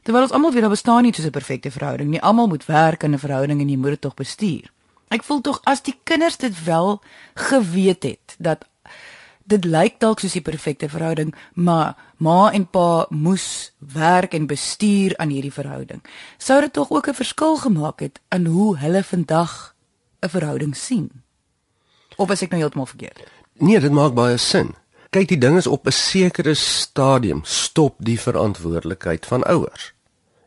Terwyl 0.01 0.25
ons 0.25 0.33
almal 0.33 0.53
weet 0.53 0.65
daar 0.65 0.73
bestaan 0.73 1.03
nie 1.03 1.13
so 1.13 1.23
'n 1.23 1.31
perfekte 1.31 1.71
verhouding 1.71 2.09
nie. 2.09 2.21
Almal 2.21 2.47
moet 2.47 2.65
werk 2.65 3.03
in 3.03 3.13
'n 3.13 3.19
verhouding 3.19 3.61
en 3.61 3.69
jy 3.69 3.77
moet 3.77 3.89
dit 3.89 4.01
tog 4.01 4.13
bestuur. 4.13 4.71
Ek 5.09 5.23
voel 5.23 5.41
tog 5.41 5.61
as 5.63 5.81
die 5.81 5.99
kinders 6.03 6.37
dit 6.37 6.63
wel 6.63 7.01
geweet 7.35 8.03
het 8.03 8.35
dat 8.39 8.65
dit 9.43 9.65
lyk 9.65 9.99
dalk 9.99 10.19
soos 10.19 10.37
die 10.37 10.45
perfekte 10.45 10.89
verhouding, 10.89 11.33
maar 11.53 11.95
ma 12.17 12.51
en 12.51 12.65
pa 12.65 13.05
moes 13.09 13.73
werk 13.79 14.33
en 14.33 14.47
bestuur 14.47 15.17
aan 15.17 15.29
hierdie 15.29 15.53
verhouding. 15.53 16.03
Sou 16.37 16.61
dit 16.61 16.73
tog 16.73 16.91
ook 16.91 17.07
'n 17.07 17.13
verskil 17.13 17.57
gemaak 17.57 17.99
het 17.99 18.19
aan 18.29 18.45
hoe 18.45 18.77
hulle 18.77 19.03
vandag 19.03 19.75
'n 20.21 20.29
verhouding 20.29 20.75
sien? 20.75 21.23
Of 22.15 22.29
as 22.29 22.41
ek 22.41 22.49
nou 22.49 22.61
heeltemal 22.61 22.85
verkeerd? 22.85 23.40
Nee, 23.53 23.79
dit 23.79 23.91
maak 23.91 24.13
baie 24.13 24.37
sin. 24.37 24.75
Kyk, 25.11 25.27
die 25.27 25.37
ding 25.37 25.57
is 25.57 25.67
op 25.67 25.87
'n 25.87 25.91
sekere 25.91 26.53
stadium 26.53 27.41
stop 27.43 27.95
die 27.97 28.19
verantwoordelikheid 28.19 29.25
van 29.25 29.43
ouers 29.43 29.93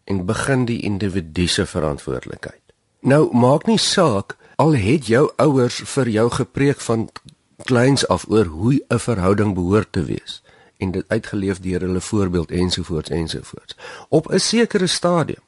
en 0.05 0.27
begin 0.27 0.65
die 0.65 0.83
individu 0.83 1.47
se 1.47 1.67
verantwoordelikheid. 1.67 2.63
Nou 3.01 3.37
maak 3.37 3.67
nie 3.67 3.79
saak 3.79 4.37
al 4.57 4.75
het 4.77 5.07
jou 5.07 5.31
ouers 5.37 5.83
vir 5.85 6.09
jou 6.09 6.31
gepreek 6.31 6.81
van 6.81 7.11
kleins 7.65 8.09
af 8.09 8.25
oor 8.29 8.45
hoe 8.45 8.85
'n 8.89 8.99
verhouding 8.99 9.55
behoort 9.55 9.93
te 9.93 10.05
wees 10.05 10.43
en 10.77 10.91
dit 10.91 11.05
uitgeleef 11.09 11.61
deur 11.61 11.81
hulle 11.81 12.01
voorbeeld 12.01 12.51
ensovoorts 12.51 13.11
ensovoorts. 13.11 13.77
Op 14.09 14.33
'n 14.33 14.39
sekere 14.39 14.87
stadium 14.87 15.43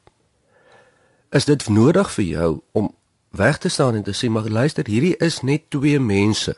is 1.29 1.45
dit 1.45 1.69
nodig 1.69 2.11
vir 2.11 2.25
jou 2.25 2.59
om 2.71 2.95
weg 3.29 3.57
te 3.57 3.69
staan 3.69 3.95
en 3.95 4.03
te 4.03 4.15
sê 4.15 4.29
maar 4.29 4.49
luister, 4.49 4.87
hierdie 4.87 5.17
is 5.17 5.41
net 5.41 5.61
twee 5.69 5.99
mense 5.99 6.55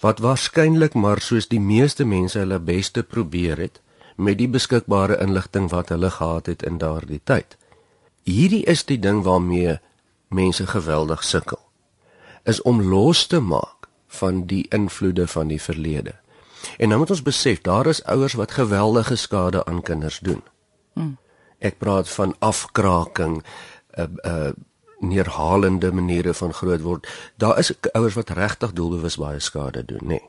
wat 0.00 0.20
waarskynlik 0.24 0.94
maar 0.94 1.20
soos 1.20 1.48
die 1.48 1.60
meeste 1.60 2.04
mense 2.04 2.38
hulle 2.38 2.58
beste 2.58 3.02
probeer 3.02 3.58
het 3.58 3.80
met 4.16 4.38
die 4.38 4.48
beskikbare 4.48 5.18
inligting 5.20 5.70
wat 5.70 5.88
hulle 5.88 6.10
gehad 6.10 6.46
het 6.46 6.62
in 6.62 6.78
daardie 6.78 7.20
tyd. 7.24 7.56
Hierdie 8.24 8.64
is 8.64 8.84
die 8.84 8.98
ding 8.98 9.22
waarmee 9.24 9.78
mense 10.28 10.66
geweldig 10.66 11.24
sukkel. 11.24 11.60
Is 12.44 12.62
om 12.62 12.82
los 12.82 13.26
te 13.26 13.40
maak 13.40 13.88
van 14.06 14.46
die 14.46 14.66
invloede 14.70 15.26
van 15.26 15.48
die 15.48 15.60
verlede. 15.62 16.14
En 16.78 16.88
nou 16.88 16.98
moet 16.98 17.10
ons 17.10 17.22
besef, 17.22 17.60
daar 17.60 17.86
is 17.86 18.04
ouers 18.04 18.34
wat 18.34 18.56
geweldige 18.56 19.16
skade 19.16 19.64
aan 19.64 19.82
kinders 19.82 20.18
doen. 20.18 20.42
Hmm. 20.92 21.16
Ek 21.58 21.78
praat 21.78 22.08
van 22.08 22.34
afkraking, 22.38 23.42
uh, 23.98 24.04
uh, 24.24 24.52
neerhalende 24.98 25.92
maniere 25.92 26.34
van 26.34 26.52
grootword. 26.52 27.08
Daar 27.36 27.58
is 27.58 27.72
ouers 27.92 28.14
wat 28.14 28.30
regtig 28.30 28.72
doelbewus 28.72 29.16
baie 29.16 29.40
skade 29.40 29.84
doen, 29.84 30.02
nê. 30.02 30.06
Nee. 30.06 30.22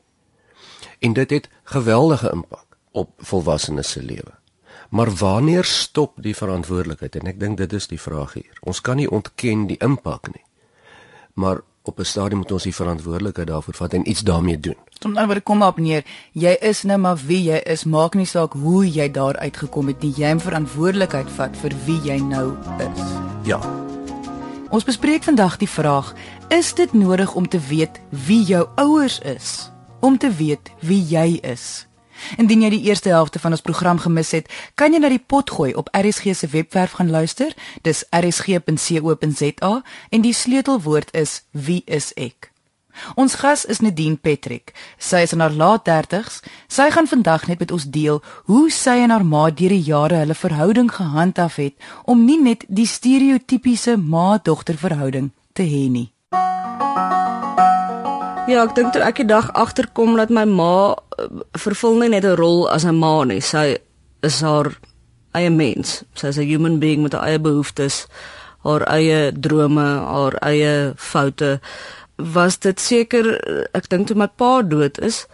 En 0.98 1.12
dit 1.12 1.30
het 1.30 1.48
geweldige 1.62 2.30
impak 2.32 2.66
op 2.92 3.10
volwassenes 3.16 3.90
se 3.90 4.02
lewe. 4.02 4.34
Maar 4.88 5.10
wanneer 5.10 5.64
stop 5.64 6.12
die 6.16 6.36
verantwoordelikheid? 6.36 7.16
En 7.16 7.26
ek 7.26 7.40
dink 7.40 7.56
dit 7.56 7.72
is 7.72 7.86
die 7.86 8.00
vraag 8.00 8.32
hier. 8.32 8.60
Ons 8.60 8.80
kan 8.80 8.96
nie 8.96 9.10
ontken 9.10 9.66
die 9.68 9.78
impak 9.84 10.32
nie. 10.32 10.44
Maar 11.34 11.60
op 11.82 11.98
'n 11.98 12.04
stadium 12.04 12.38
moet 12.38 12.52
ons 12.52 12.62
die 12.62 12.74
verantwoordelikheid 12.74 13.46
daarvoor 13.46 13.74
vat 13.74 13.92
en 13.94 14.08
iets 14.10 14.20
daarmee 14.20 14.60
doen. 14.60 14.76
Om 15.04 15.14
dan 15.14 15.26
word 15.26 15.42
kom 15.42 15.62
op 15.62 15.78
neer, 15.78 16.04
jy 16.32 16.56
is 16.60 16.82
nou 16.82 16.98
maar 16.98 17.16
wie 17.26 17.42
jy 17.42 17.56
is, 17.56 17.84
maak 17.84 18.14
nie 18.14 18.26
saak 18.26 18.52
hoe 18.52 18.92
jy 18.92 19.10
daar 19.10 19.36
uitgekom 19.36 19.86
het 19.86 20.02
nie, 20.02 20.12
jy 20.16 20.32
moet 20.32 20.42
verantwoordelikheid 20.42 21.30
vat 21.30 21.56
vir 21.56 21.72
wie 21.84 22.00
jy 22.00 22.18
nou 22.18 22.56
is. 22.78 23.04
Ja. 23.44 23.60
Ons 24.68 24.84
bespreek 24.84 25.22
vandag 25.24 25.56
die 25.56 25.68
vraag: 25.68 26.14
Is 26.48 26.74
dit 26.74 26.92
nodig 26.92 27.34
om 27.34 27.48
te 27.48 27.60
weet 27.60 28.00
wie 28.10 28.42
jou 28.42 28.68
ouers 28.76 29.18
is 29.18 29.70
om 30.00 30.18
te 30.18 30.30
weet 30.30 30.70
wie 30.80 31.00
jy 31.08 31.38
is? 31.42 31.86
Indien 32.36 32.62
jy 32.62 32.70
die 32.70 32.82
eerste 32.90 33.08
helfte 33.08 33.38
van 33.38 33.54
ons 33.56 33.64
program 33.64 33.98
gemis 33.98 34.34
het, 34.36 34.50
kan 34.74 34.92
jy 34.92 35.00
na 35.00 35.08
die 35.08 35.22
pot 35.22 35.50
gooi 35.50 35.72
op 35.74 35.88
RSG 35.96 36.34
se 36.34 36.50
webwerf 36.52 36.98
gaan 36.98 37.10
luister. 37.10 37.54
Dis 37.82 38.04
rsg.co.za 38.10 39.72
en 40.10 40.20
die 40.20 40.34
sleutelwoord 40.34 41.14
is 41.16 41.42
wie 41.50 41.82
is 41.86 42.12
ek. 42.14 42.52
Ons 43.16 43.34
gas 43.34 43.64
is 43.64 43.80
Nadine 43.80 44.16
Petrick. 44.16 44.74
Sy 44.98 45.22
is 45.26 45.32
in 45.32 45.40
haar 45.40 45.52
laat 45.52 45.88
30's. 45.88 46.42
Sy 46.68 46.90
gaan 46.90 47.06
vandag 47.06 47.46
net 47.48 47.58
met 47.58 47.72
ons 47.72 47.84
deel 47.84 48.22
hoe 48.44 48.70
sy 48.70 48.98
en 49.04 49.10
haar 49.10 49.24
ma 49.24 49.50
deur 49.50 49.74
die 49.74 49.82
jare 49.82 50.22
hulle 50.22 50.34
verhouding 50.34 50.90
gehandhaaf 50.92 51.56
het 51.56 51.74
om 52.04 52.24
nie 52.24 52.40
net 52.40 52.64
die 52.68 52.86
stereotypiese 52.86 53.96
ma-dogter 53.96 54.76
verhouding 54.76 55.30
te 55.52 55.62
hê 55.62 55.88
nie. 55.90 56.08
Ja, 58.48 58.62
ek 58.64 58.78
dink 58.78 58.94
toe 58.94 59.02
ek 59.04 59.18
die 59.20 59.28
dag 59.28 59.50
agterkom 59.52 60.14
dat 60.16 60.30
my 60.32 60.46
ma 60.48 60.96
uh, 60.96 61.26
vervul 61.60 61.98
nie 62.00 62.08
net 62.08 62.24
'n 62.24 62.38
rol 62.40 62.64
as 62.72 62.86
'n 62.86 62.96
ma 62.96 63.24
nie. 63.24 63.40
Sy 63.44 63.76
is 64.22 64.40
haar 64.40 64.72
eie 65.36 65.50
mens. 65.50 66.02
Sy 66.14 66.28
is 66.28 66.38
'n 66.38 66.48
human 66.48 66.78
being 66.78 67.02
met 67.02 67.12
haar 67.12 67.28
eie 67.28 67.38
behoeftes, 67.38 68.06
haar 68.64 68.82
eie 68.88 69.32
drome, 69.32 69.84
haar 70.00 70.34
eie 70.40 70.94
foute. 70.96 71.60
Was 72.18 72.58
dit 72.58 72.80
seker 72.80 73.36
ek 73.72 73.88
dink 73.88 74.06
toe 74.06 74.16
my 74.18 74.26
pa 74.26 74.62
dood 74.62 74.98
is. 74.98 75.26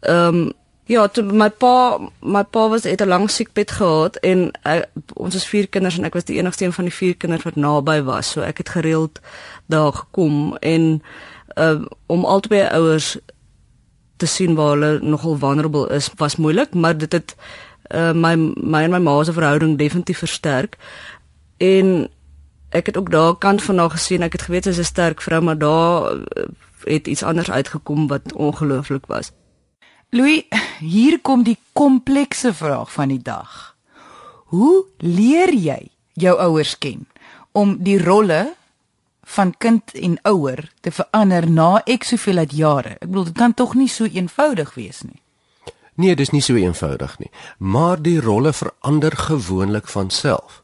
Ehm 0.00 0.46
um, 0.46 0.52
ja, 0.86 1.06
toe 1.10 1.24
my 1.26 1.48
pa 1.50 1.98
my 2.22 2.42
pa 2.44 2.68
was 2.68 2.84
het 2.84 3.00
'n 3.02 3.08
lang 3.08 3.30
siekbed 3.30 3.70
gehad 3.70 4.16
en 4.16 4.50
uh, 4.66 4.82
ons 5.14 5.34
is 5.34 5.46
vier 5.46 5.68
kinders 5.68 5.98
en 5.98 6.04
ek 6.04 6.14
was 6.14 6.24
die 6.24 6.38
enigste 6.38 6.64
een 6.64 6.72
van 6.72 6.84
die 6.84 6.94
vier 6.94 7.16
kinders 7.16 7.42
wat 7.42 7.56
naby 7.56 8.02
was. 8.02 8.30
So 8.30 8.40
ek 8.40 8.58
het 8.58 8.68
gereeld 8.68 9.20
daar 9.66 9.92
gekom 9.92 10.56
en 10.56 11.02
uh, 11.54 11.80
om 12.06 12.24
albei 12.24 12.68
ouers 12.68 13.18
te 14.16 14.26
sien 14.26 14.54
waar 14.54 14.70
hulle 14.70 14.98
nogal 15.02 15.36
vulnerable 15.36 15.88
is 15.90 16.10
was 16.16 16.36
moeilik, 16.36 16.74
maar 16.74 16.98
dit 16.98 17.12
het 17.12 17.36
uh, 17.94 18.12
my 18.12 18.36
my 18.56 18.82
en 18.82 18.90
my 18.90 18.98
ma 18.98 19.24
se 19.24 19.32
verhouding 19.32 19.78
definitief 19.78 20.18
versterk. 20.18 20.76
En 21.56 22.08
ek 22.68 22.86
het 22.86 22.96
ook 22.96 23.10
daar 23.10 23.36
kant 23.36 23.62
van 23.62 23.78
haar 23.78 23.90
gesien. 23.90 24.22
Ek 24.22 24.32
het 24.32 24.42
geweet 24.42 24.64
sy 24.64 24.70
is 24.70 24.78
'n 24.78 24.84
sterk 24.84 25.20
vrou, 25.20 25.42
maar 25.42 25.58
daar 25.58 26.14
uh, 26.14 26.44
het 26.84 27.06
iets 27.06 27.22
anders 27.22 27.50
uitgekom 27.50 28.06
wat 28.06 28.32
ongelooflik 28.32 29.06
was. 29.06 29.32
Louis, 30.10 30.44
hier 30.78 31.20
kom 31.20 31.42
die 31.42 31.58
komplekse 31.72 32.54
vraag 32.54 32.92
van 32.92 33.08
die 33.08 33.22
dag. 33.22 33.76
Hoe 34.46 34.84
leer 34.98 35.54
jy 35.54 35.88
jou 36.12 36.38
ouers 36.38 36.78
ken 36.78 37.08
om 37.52 37.76
die 37.82 37.98
rolle 38.02 38.54
van 39.22 39.54
kind 39.58 39.92
en 39.92 40.18
ouer 40.22 40.70
te 40.80 40.90
verander 40.90 41.50
na 41.50 41.82
ek 41.84 42.04
soveel 42.04 42.38
uit 42.38 42.52
jare? 42.52 42.94
Ek 43.00 43.08
bedoel 43.08 43.24
dit 43.24 43.38
kan 43.38 43.54
tog 43.54 43.74
nie 43.74 43.88
so 43.88 44.04
eenvoudig 44.04 44.74
wees 44.74 45.02
nie. 45.02 45.20
Nee, 45.96 46.14
dis 46.14 46.30
nie 46.30 46.42
so 46.44 46.54
eenvoudig 46.54 47.18
nie, 47.18 47.30
maar 47.58 48.02
die 48.02 48.20
rolle 48.20 48.52
verander 48.52 49.16
gewoonlik 49.16 49.88
van 49.88 50.10
self. 50.10 50.62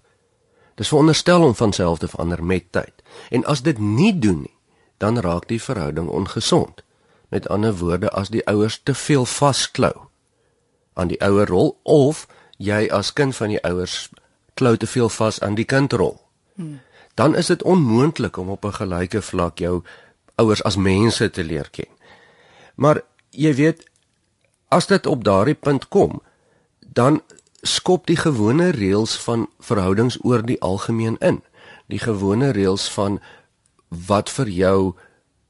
Dis 0.75 0.89
veronderstel 0.89 1.43
om 1.43 1.55
van 1.55 1.73
self 1.73 1.99
te 1.99 2.09
verander 2.09 2.45
met 2.45 2.73
tyd. 2.73 2.93
En 3.31 3.45
as 3.45 3.63
dit 3.63 3.79
nie 3.79 4.19
doen 4.19 4.41
nie, 4.41 4.57
dan 4.97 5.19
raak 5.19 5.49
die 5.49 5.63
verhouding 5.63 6.09
ongesond. 6.09 6.83
Met 7.29 7.49
ander 7.49 7.75
woorde, 7.77 8.11
as 8.11 8.29
die 8.29 8.47
ouers 8.47 8.81
te 8.83 8.95
veel 8.95 9.25
vasklou 9.25 10.09
aan 10.95 11.09
die 11.09 11.21
ouer 11.25 11.49
rol 11.49 11.79
of 11.83 12.27
jy 12.57 12.89
as 12.93 13.13
kind 13.13 13.37
van 13.37 13.49
die 13.49 13.61
ouers 13.65 14.11
klou 14.55 14.77
te 14.77 14.87
veel 14.87 15.09
vas 15.09 15.41
aan 15.41 15.57
die 15.57 15.65
kindrol. 15.65 16.21
Hmm. 16.55 16.81
Dan 17.15 17.37
is 17.37 17.47
dit 17.47 17.63
onmoontlik 17.63 18.37
om 18.37 18.51
op 18.51 18.65
'n 18.65 18.73
gelyke 18.73 19.23
vlak 19.23 19.59
jou 19.59 19.83
ouers 20.35 20.63
as 20.63 20.77
mense 20.77 21.31
te 21.31 21.45
leer 21.45 21.71
ken. 21.71 21.91
Maar 22.75 23.03
jy 23.31 23.55
weet 23.55 23.85
as 24.69 24.87
dit 24.87 25.07
op 25.07 25.25
daardie 25.25 25.55
punt 25.55 25.89
kom, 25.89 26.23
dan 26.81 27.23
skop 27.63 28.07
die 28.07 28.17
gewone 28.19 28.71
reëls 28.75 29.15
van 29.23 29.47
verhoudings 29.63 30.19
oor 30.27 30.43
die 30.43 30.61
algemeen 30.61 31.17
in. 31.21 31.43
Die 31.87 31.99
gewone 32.03 32.51
reëls 32.51 32.89
van 32.91 33.21
wat 33.89 34.31
vir 34.31 34.49
jou 34.49 34.95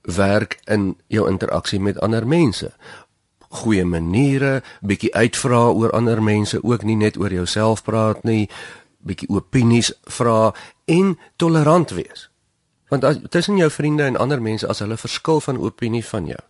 werk 0.02 0.58
in 0.64 0.96
jou 1.06 1.28
interaksie 1.28 1.80
met 1.80 2.00
ander 2.00 2.26
mense. 2.26 2.72
Goeie 3.48 3.84
maniere, 3.84 4.62
bietjie 4.80 5.12
uitvra 5.14 5.70
oor 5.70 5.92
ander 5.92 6.22
mense, 6.22 6.60
ook 6.62 6.82
nie 6.82 6.96
net 6.96 7.16
oor 7.16 7.32
jouself 7.32 7.84
praat 7.84 8.24
nie, 8.24 8.48
bietjie 8.98 9.28
opinies 9.32 9.92
vra 10.08 10.52
en 10.84 11.16
tolerant 11.36 11.90
wees. 11.90 12.28
Want 12.92 13.04
as 13.04 13.20
tussen 13.30 13.56
jou 13.56 13.70
vriende 13.70 14.04
en 14.04 14.20
ander 14.20 14.42
mense 14.42 14.68
as 14.68 14.84
hulle 14.84 14.96
verskil 15.00 15.40
van 15.40 15.60
opinie 15.60 16.04
van 16.04 16.26
jou. 16.28 16.40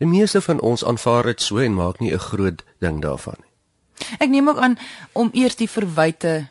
Die 0.00 0.08
meeste 0.08 0.40
van 0.40 0.60
ons 0.60 0.84
aanvaar 0.84 1.28
dit 1.28 1.40
so 1.40 1.60
en 1.60 1.74
maak 1.74 2.00
nie 2.00 2.12
'n 2.12 2.18
groot 2.18 2.64
ding 2.80 3.02
daarvan 3.02 3.36
nie. 3.38 3.51
Ek 4.18 4.28
neem 4.28 4.48
ook 4.48 4.58
aan 4.58 4.78
om 5.12 5.30
eers 5.32 5.56
die 5.56 5.68
verwyte 5.68 6.46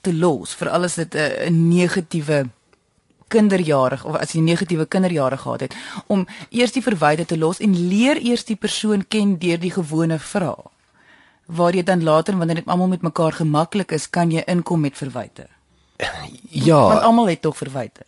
te 0.00 0.12
los 0.14 0.54
vir 0.54 0.70
alles 0.70 0.94
dit 0.94 1.14
'n 1.14 1.68
negatiewe 1.68 2.46
kinderjarig 3.28 4.04
of 4.04 4.14
as 4.16 4.32
jy 4.32 4.40
negatiewe 4.40 4.86
kinderjare 4.86 5.36
gehad 5.36 5.60
het 5.60 5.74
om 6.06 6.26
eers 6.50 6.72
die 6.72 6.82
verwyte 6.82 7.26
te 7.26 7.38
los 7.38 7.58
en 7.58 7.74
leer 7.88 8.20
eers 8.22 8.44
die 8.44 8.56
persoon 8.56 9.04
ken 9.08 9.38
deur 9.42 9.58
die 9.58 9.72
gewone 9.74 10.18
vrae 10.18 10.70
waar 11.46 11.74
jy 11.74 11.82
dan 11.82 12.02
later 12.02 12.38
wanneer 12.38 12.62
dit 12.62 12.66
almal 12.66 12.88
met 12.88 13.02
mekaar 13.02 13.32
gemaklik 13.32 13.92
is 13.92 14.10
kan 14.10 14.30
jy 14.30 14.42
inkom 14.46 14.80
met 14.80 14.96
verwyte. 14.96 15.46
Ja. 16.50 16.80
Want 16.80 17.02
almal 17.02 17.28
het 17.28 17.42
tog 17.42 17.56
verwyte. 17.56 18.02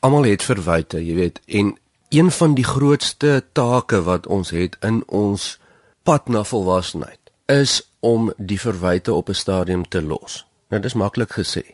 Almal 0.00 0.24
het 0.24 0.42
verwyte 0.42 1.04
jy 1.04 1.14
weet 1.14 1.40
en 1.46 1.76
een 2.08 2.30
van 2.30 2.54
die 2.54 2.64
grootste 2.64 3.44
take 3.52 4.02
wat 4.02 4.26
ons 4.26 4.50
het 4.50 4.76
in 4.80 5.02
ons 5.06 5.58
pad 6.02 6.28
na 6.28 6.44
volwassenheid 6.44 7.20
is 7.48 7.82
om 8.00 8.32
die 8.36 8.60
verwyte 8.60 9.14
op 9.14 9.28
'n 9.28 9.34
stadium 9.34 9.88
te 9.88 10.02
los 10.02 10.44
nou 10.68 10.80
dis 10.82 10.94
maklik 10.94 11.32
gesê 11.32 11.64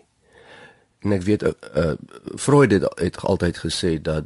en 1.04 1.12
ek 1.12 1.23
weet 1.23 1.43
uh, 1.43 1.52
uh, 1.76 1.93
Freud 2.37 2.73
het, 2.73 2.87
het 2.97 3.20
altyd 3.20 3.59
gesê 3.59 4.01
dat 4.03 4.25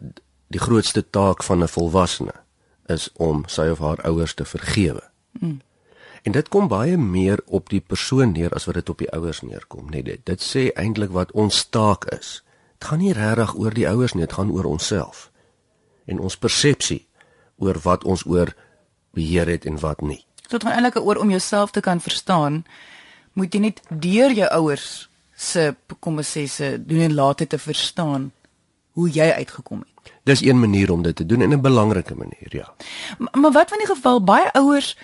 die 0.49 0.61
grootste 0.61 1.11
taak 1.11 1.43
van 1.43 1.63
'n 1.63 1.69
volwassene 1.69 2.35
is 2.87 3.11
om 3.13 3.43
sy 3.47 3.69
of 3.69 3.79
haar 3.79 4.01
ouers 4.03 4.35
te 4.35 4.45
vergewe. 4.45 5.03
Mm. 5.33 5.61
En 6.23 6.33
dit 6.33 6.49
kom 6.49 6.69
baie 6.69 6.97
meer 6.97 7.41
op 7.47 7.69
die 7.69 7.81
persoon 7.81 8.33
neer 8.33 8.53
as 8.53 8.65
wat 8.65 8.75
dit 8.75 8.89
op 8.89 8.99
die 8.99 9.11
ouers 9.11 9.41
neerkom, 9.41 9.91
net 9.91 10.05
dit. 10.05 10.21
Dit 10.25 10.43
sê 10.43 10.73
eintlik 10.75 11.11
wat 11.11 11.33
ons 11.33 11.69
taak 11.69 12.05
is. 12.05 12.43
Dit 12.79 12.89
gaan 12.89 12.99
nie 12.99 13.13
regtig 13.13 13.55
oor 13.55 13.75
die 13.75 13.89
ouers 13.89 14.13
nie, 14.15 14.25
dit 14.27 14.33
gaan 14.33 14.51
oor 14.51 14.65
onsself 14.65 15.31
en 16.09 16.19
ons 16.19 16.37
persepsie 16.37 17.07
oor 17.57 17.77
wat 17.85 18.05
ons 18.05 18.25
oor 18.25 18.55
beheer 19.13 19.47
het 19.47 19.67
en 19.67 19.79
wat 19.79 20.01
nie. 20.01 20.25
Dit 20.49 20.63
gaan 20.65 20.73
eintlik 20.73 20.97
oor 20.97 21.17
om 21.17 21.31
jouself 21.31 21.71
te 21.71 21.81
kan 21.81 22.01
verstaan, 22.01 22.65
moet 23.33 23.55
jy 23.55 23.61
net 23.61 23.81
deur 23.89 24.33
jou 24.33 24.49
ouers 24.63 25.09
se 25.37 25.75
kom 26.01 26.19
ons 26.19 26.33
sê 26.37 26.47
se 26.51 26.73
doen 26.83 27.05
en 27.07 27.15
laat 27.15 27.45
dit 27.45 27.49
te 27.49 27.59
verstaan 27.59 28.31
hoe 28.99 29.11
jy 29.11 29.29
uitgekom 29.39 29.85
het. 29.85 30.13
Dis 30.27 30.43
een 30.43 30.59
manier 30.59 30.91
om 30.93 31.03
dit 31.03 31.17
te 31.17 31.27
doen 31.27 31.43
en 31.43 31.53
'n 31.55 31.61
belangrike 31.61 32.15
manier, 32.15 32.49
ja. 32.51 32.75
Maar, 33.19 33.39
maar 33.41 33.53
wat 33.53 33.69
van 33.69 33.79
die 33.79 33.87
geval 33.87 34.25
baie 34.25 34.53
ouers 34.53 34.97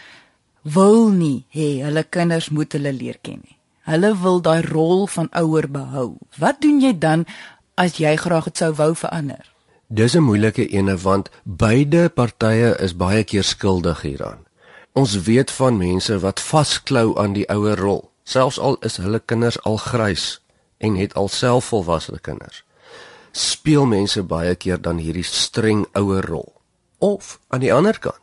wil 0.63 1.09
nie 1.09 1.45
hê 1.53 1.85
hulle 1.85 2.03
kinders 2.03 2.49
moet 2.49 2.73
hulle 2.73 2.93
leer 2.93 3.19
ken 3.21 3.41
nie. 3.43 3.57
Hulle 3.85 4.15
wil 4.17 4.41
daai 4.41 4.63
rol 4.63 5.07
van 5.07 5.29
ouer 5.31 5.71
behou. 5.71 6.17
Wat 6.39 6.61
doen 6.61 6.81
jy 6.81 6.99
dan 6.99 7.27
as 7.75 7.97
jy 7.97 8.17
graag 8.17 8.45
dit 8.45 8.57
sou 8.57 8.73
wou 8.73 8.95
verander? 8.95 9.53
Dis 9.89 10.15
'n 10.15 10.23
moeilike 10.23 10.69
ene 10.69 10.97
want 10.97 11.31
beide 11.43 12.09
partye 12.09 12.77
is 12.81 12.97
baie 12.97 13.25
keer 13.25 13.45
skuldig 13.45 14.01
hieraan. 14.03 14.47
Ons 14.95 15.17
weet 15.27 15.51
van 15.51 15.75
mense 15.77 16.19
wat 16.23 16.41
vasklou 16.41 17.17
aan 17.19 17.33
die 17.35 17.49
ouer 17.51 17.79
rol 17.79 18.05
selfs 18.23 18.61
al 18.63 18.77
is 18.87 19.01
hulle 19.03 19.19
kinders 19.19 19.57
al 19.67 19.77
grys 19.77 20.27
en 20.79 20.95
het 20.95 21.17
alself 21.19 21.73
volwasse 21.73 22.15
kinders. 22.23 22.63
Speel 23.33 23.89
mense 23.91 24.23
baie 24.23 24.55
keer 24.55 24.79
dan 24.81 25.01
hierdie 25.03 25.27
streng 25.27 25.83
ouer 25.99 26.23
rol? 26.31 26.53
Of 27.03 27.41
aan 27.49 27.65
die 27.67 27.73
ander 27.75 27.99
kant 27.99 28.23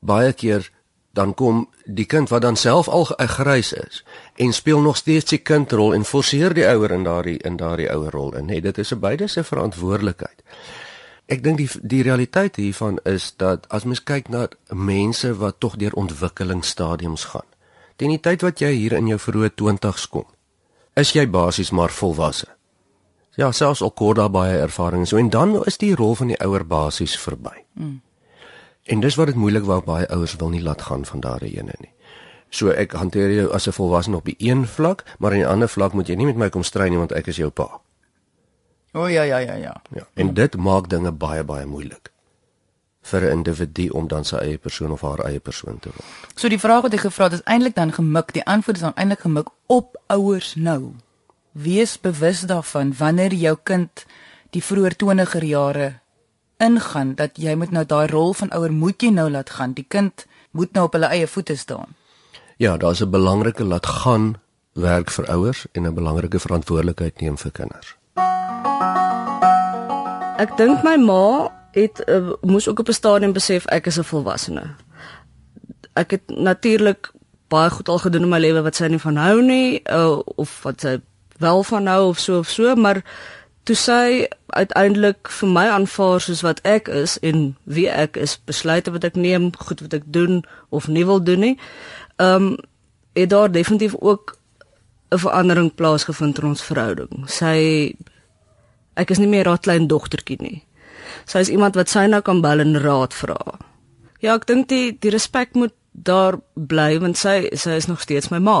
baie 0.00 0.32
keer 0.32 0.70
dan 1.12 1.34
kom 1.34 1.66
die 1.84 2.08
kind 2.08 2.32
wat 2.32 2.42
dan 2.48 2.56
self 2.56 2.88
al 2.88 3.04
grys 3.04 3.74
is 3.76 4.00
en 4.40 4.56
speel 4.56 4.80
nog 4.80 4.96
steeds 4.96 5.30
die 5.36 5.42
kindrol 5.44 5.92
en 5.94 6.04
forceer 6.04 6.56
die 6.56 6.64
ouer 6.64 6.96
in 6.96 7.04
daardie 7.04 7.38
in 7.44 7.60
daardie 7.60 7.92
ouer 7.92 8.10
rol 8.10 8.32
in. 8.40 8.48
Nee 8.48 8.60
dit 8.60 8.78
is 8.78 8.92
'n 8.92 9.00
beide 9.00 9.26
se 9.26 9.44
verantwoordelikheid 9.44 10.42
ek 11.26 11.42
dink 11.42 11.58
die 11.58 11.70
die 11.82 12.02
realiteit 12.02 12.56
hiervan 12.56 12.98
is 13.04 13.34
dat 13.36 13.66
as 13.68 13.84
mens 13.84 14.02
kyk 14.02 14.28
na 14.28 14.48
mense 14.70 15.34
wat 15.36 15.60
tog 15.60 15.76
deur 15.76 15.92
ontwikkelingsstadiums 15.92 17.24
gaan 17.24 17.46
Teen 17.96 18.12
die 18.12 18.20
tyd 18.20 18.42
wat 18.44 18.60
jy 18.60 18.74
hier 18.76 18.92
in 18.98 19.08
jou 19.08 19.16
vroeë 19.16 19.54
20's 19.56 20.04
kom, 20.12 20.26
is 21.00 21.14
jy 21.16 21.24
basies 21.32 21.72
maar 21.72 21.92
volwasse. 21.96 22.50
Ja, 23.40 23.48
selfs 23.52 23.82
al 23.84 23.92
kort 23.96 24.20
daar 24.20 24.32
baie 24.32 24.58
ervaring 24.60 25.06
so 25.08 25.16
en 25.20 25.30
dan 25.32 25.54
is 25.68 25.80
die 25.80 25.94
rol 25.96 26.14
van 26.16 26.32
die 26.32 26.38
ouer 26.44 26.64
basies 26.68 27.16
verby. 27.20 27.54
Mm. 27.80 28.00
En 28.92 29.00
dis 29.00 29.16
wat 29.16 29.32
dit 29.32 29.40
moeilik 29.40 29.64
wou 29.68 29.80
baie 29.84 30.08
ouers 30.12 30.36
wil 30.40 30.52
nie 30.52 30.62
laat 30.64 30.84
gaan 30.88 31.04
van 31.08 31.24
daardie 31.24 31.54
ene 31.56 31.76
nie. 31.80 31.92
So 32.52 32.70
ek 32.72 32.92
hanteer 32.96 33.32
jou 33.32 33.48
as 33.52 33.66
'n 33.68 33.76
volwassene 33.76 34.16
op 34.16 34.24
die 34.24 34.36
een 34.38 34.66
vlak, 34.66 35.04
maar 35.18 35.32
aan 35.32 35.44
die 35.44 35.48
ander 35.48 35.68
vlak 35.68 35.92
moet 35.92 36.08
jy 36.08 36.14
nie 36.14 36.26
met 36.26 36.36
my 36.36 36.48
kom 36.48 36.62
stry 36.62 36.88
nie 36.88 36.98
want 36.98 37.12
ek 37.12 37.26
is 37.26 37.36
jou 37.36 37.50
pa. 37.50 37.80
O 38.96 39.02
oh, 39.04 39.10
ja 39.12 39.22
ja 39.22 39.38
ja 39.38 39.54
ja. 39.54 39.74
Ja, 39.92 40.06
en 40.14 40.34
dit 40.34 40.56
maak 40.56 40.88
dinge 40.88 41.10
baie 41.12 41.44
baie 41.44 41.66
moeilik 41.68 42.08
vir 43.10 43.20
'n 43.20 43.32
individu 43.38 43.88
om 43.88 44.08
dan 44.08 44.24
sy 44.24 44.36
eie 44.36 44.58
persoon 44.58 44.90
of 44.90 45.00
haar 45.00 45.20
eie 45.28 45.40
persoon 45.40 45.78
te 45.78 45.88
word. 45.88 46.32
So 46.34 46.48
die 46.48 46.58
vraag 46.58 46.82
wat 46.82 46.94
ek 46.94 47.04
gevra 47.04 47.24
het 47.24 47.32
is 47.32 47.44
eintlik 47.44 47.74
dan 47.74 47.92
gemik, 47.92 48.32
die 48.32 48.44
antwoord 48.44 48.76
is 48.76 48.82
dan 48.82 48.96
eintlik 48.96 49.20
gemik 49.20 49.48
op 49.66 50.00
ouers 50.06 50.54
nou. 50.54 50.94
Wees 51.52 52.00
bewus 52.00 52.40
daarvan 52.40 52.94
wanneer 52.98 53.34
jou 53.34 53.56
kind 53.62 54.06
die 54.50 54.62
vroeë 54.62 54.96
20er 55.02 55.44
jare 55.44 56.00
ingaan 56.56 57.14
dat 57.14 57.36
jy 57.36 57.54
moet 57.54 57.70
nou 57.70 57.84
daai 57.84 58.06
rol 58.06 58.32
van 58.32 58.50
ouer 58.50 58.72
moet 58.72 59.02
jy 59.02 59.10
nou 59.10 59.30
laat 59.30 59.50
gaan. 59.50 59.72
Die 59.72 59.86
kind 59.88 60.26
moet 60.50 60.72
nou 60.72 60.84
op 60.84 60.92
hulle 60.92 61.12
eie 61.12 61.26
voete 61.26 61.56
staan. 61.56 61.94
Ja, 62.56 62.76
daar's 62.76 63.00
'n 63.02 63.10
belangrike 63.10 63.64
laat 63.64 63.86
gaan 63.86 64.40
werk 64.72 65.10
vir 65.10 65.26
ouers 65.26 65.66
en 65.72 65.86
'n 65.86 65.94
belangrike 65.94 66.38
verantwoordelikheid 66.38 67.20
neem 67.20 67.38
vir 67.38 67.50
kinders. 67.50 67.96
Ek 70.36 70.50
dink 70.56 70.82
my 70.84 70.98
ma 71.00 71.48
het 71.72 72.02
uh, 72.12 72.34
moes 72.44 72.68
ook 72.68 72.78
op 72.78 72.88
'n 72.88 72.92
stadium 72.92 73.32
besef 73.32 73.64
ek 73.66 73.86
is 73.86 73.98
'n 73.98 74.04
volwassene. 74.04 74.74
Ek 75.92 76.10
het 76.10 76.22
natuurlik 76.26 77.10
baie 77.48 77.70
goed 77.70 77.88
al 77.88 77.98
gedoen 77.98 78.22
in 78.22 78.28
my 78.28 78.38
lewe 78.38 78.62
wat 78.62 78.76
sy 78.76 78.86
nie 78.86 78.98
van 78.98 79.16
hou 79.16 79.42
nie 79.42 79.80
uh, 79.90 80.18
of 80.24 80.62
wat 80.62 80.80
sy 80.80 81.00
wel 81.38 81.62
van 81.62 81.86
hou 81.86 82.08
of 82.08 82.18
so 82.18 82.38
of 82.38 82.48
so, 82.48 82.74
maar 82.74 83.04
toe 83.62 83.76
sy 83.76 84.28
uiteindelik 84.46 85.28
vir 85.28 85.48
my 85.48 85.66
aanvaar 85.68 86.20
soos 86.20 86.40
wat 86.40 86.60
ek 86.60 86.88
is 86.88 87.18
en 87.18 87.56
wie 87.64 87.88
ek 87.88 88.16
is, 88.16 88.40
besluite 88.44 88.92
wat 88.92 89.04
ek 89.04 89.14
neem, 89.14 89.50
goed 89.58 89.80
wat 89.80 89.92
ek 89.92 90.04
doen 90.04 90.44
of 90.68 90.88
nie 90.88 91.06
wil 91.06 91.22
doen 91.22 91.40
nie. 91.40 91.58
Ehm 92.16 92.42
um, 92.42 92.56
het 93.16 93.30
daar 93.30 93.52
definitief 93.52 93.94
ook 93.98 94.36
'n 95.10 95.18
verandering 95.18 95.74
plaasgevind 95.74 96.38
in 96.38 96.44
ons 96.44 96.62
verhouding. 96.62 97.24
Sy 97.30 97.94
ek 98.96 99.12
is 99.14 99.20
nie 99.22 99.30
meer 99.30 99.48
haar 99.48 99.62
klein 99.62 99.88
dogtertjie 99.88 100.40
nie 100.40 100.62
sy 101.26 101.42
is 101.44 101.50
iemand 101.52 101.76
wat 101.78 101.90
sy 101.92 102.06
nou 102.10 102.22
kan 102.24 102.42
bel 102.44 102.62
en 102.62 102.78
raad 102.82 103.14
vra. 103.16 103.38
Ja, 104.22 104.36
ek 104.36 104.46
dink 104.48 104.70
die 104.72 104.94
die 105.02 105.12
respek 105.14 105.54
moet 105.58 105.74
daar 105.92 106.38
bly 106.54 106.96
want 107.00 107.18
sy 107.20 107.48
sy 107.56 107.78
is 107.80 107.88
nog 107.90 108.02
steeds 108.04 108.30
my 108.32 108.40
ma. 108.42 108.58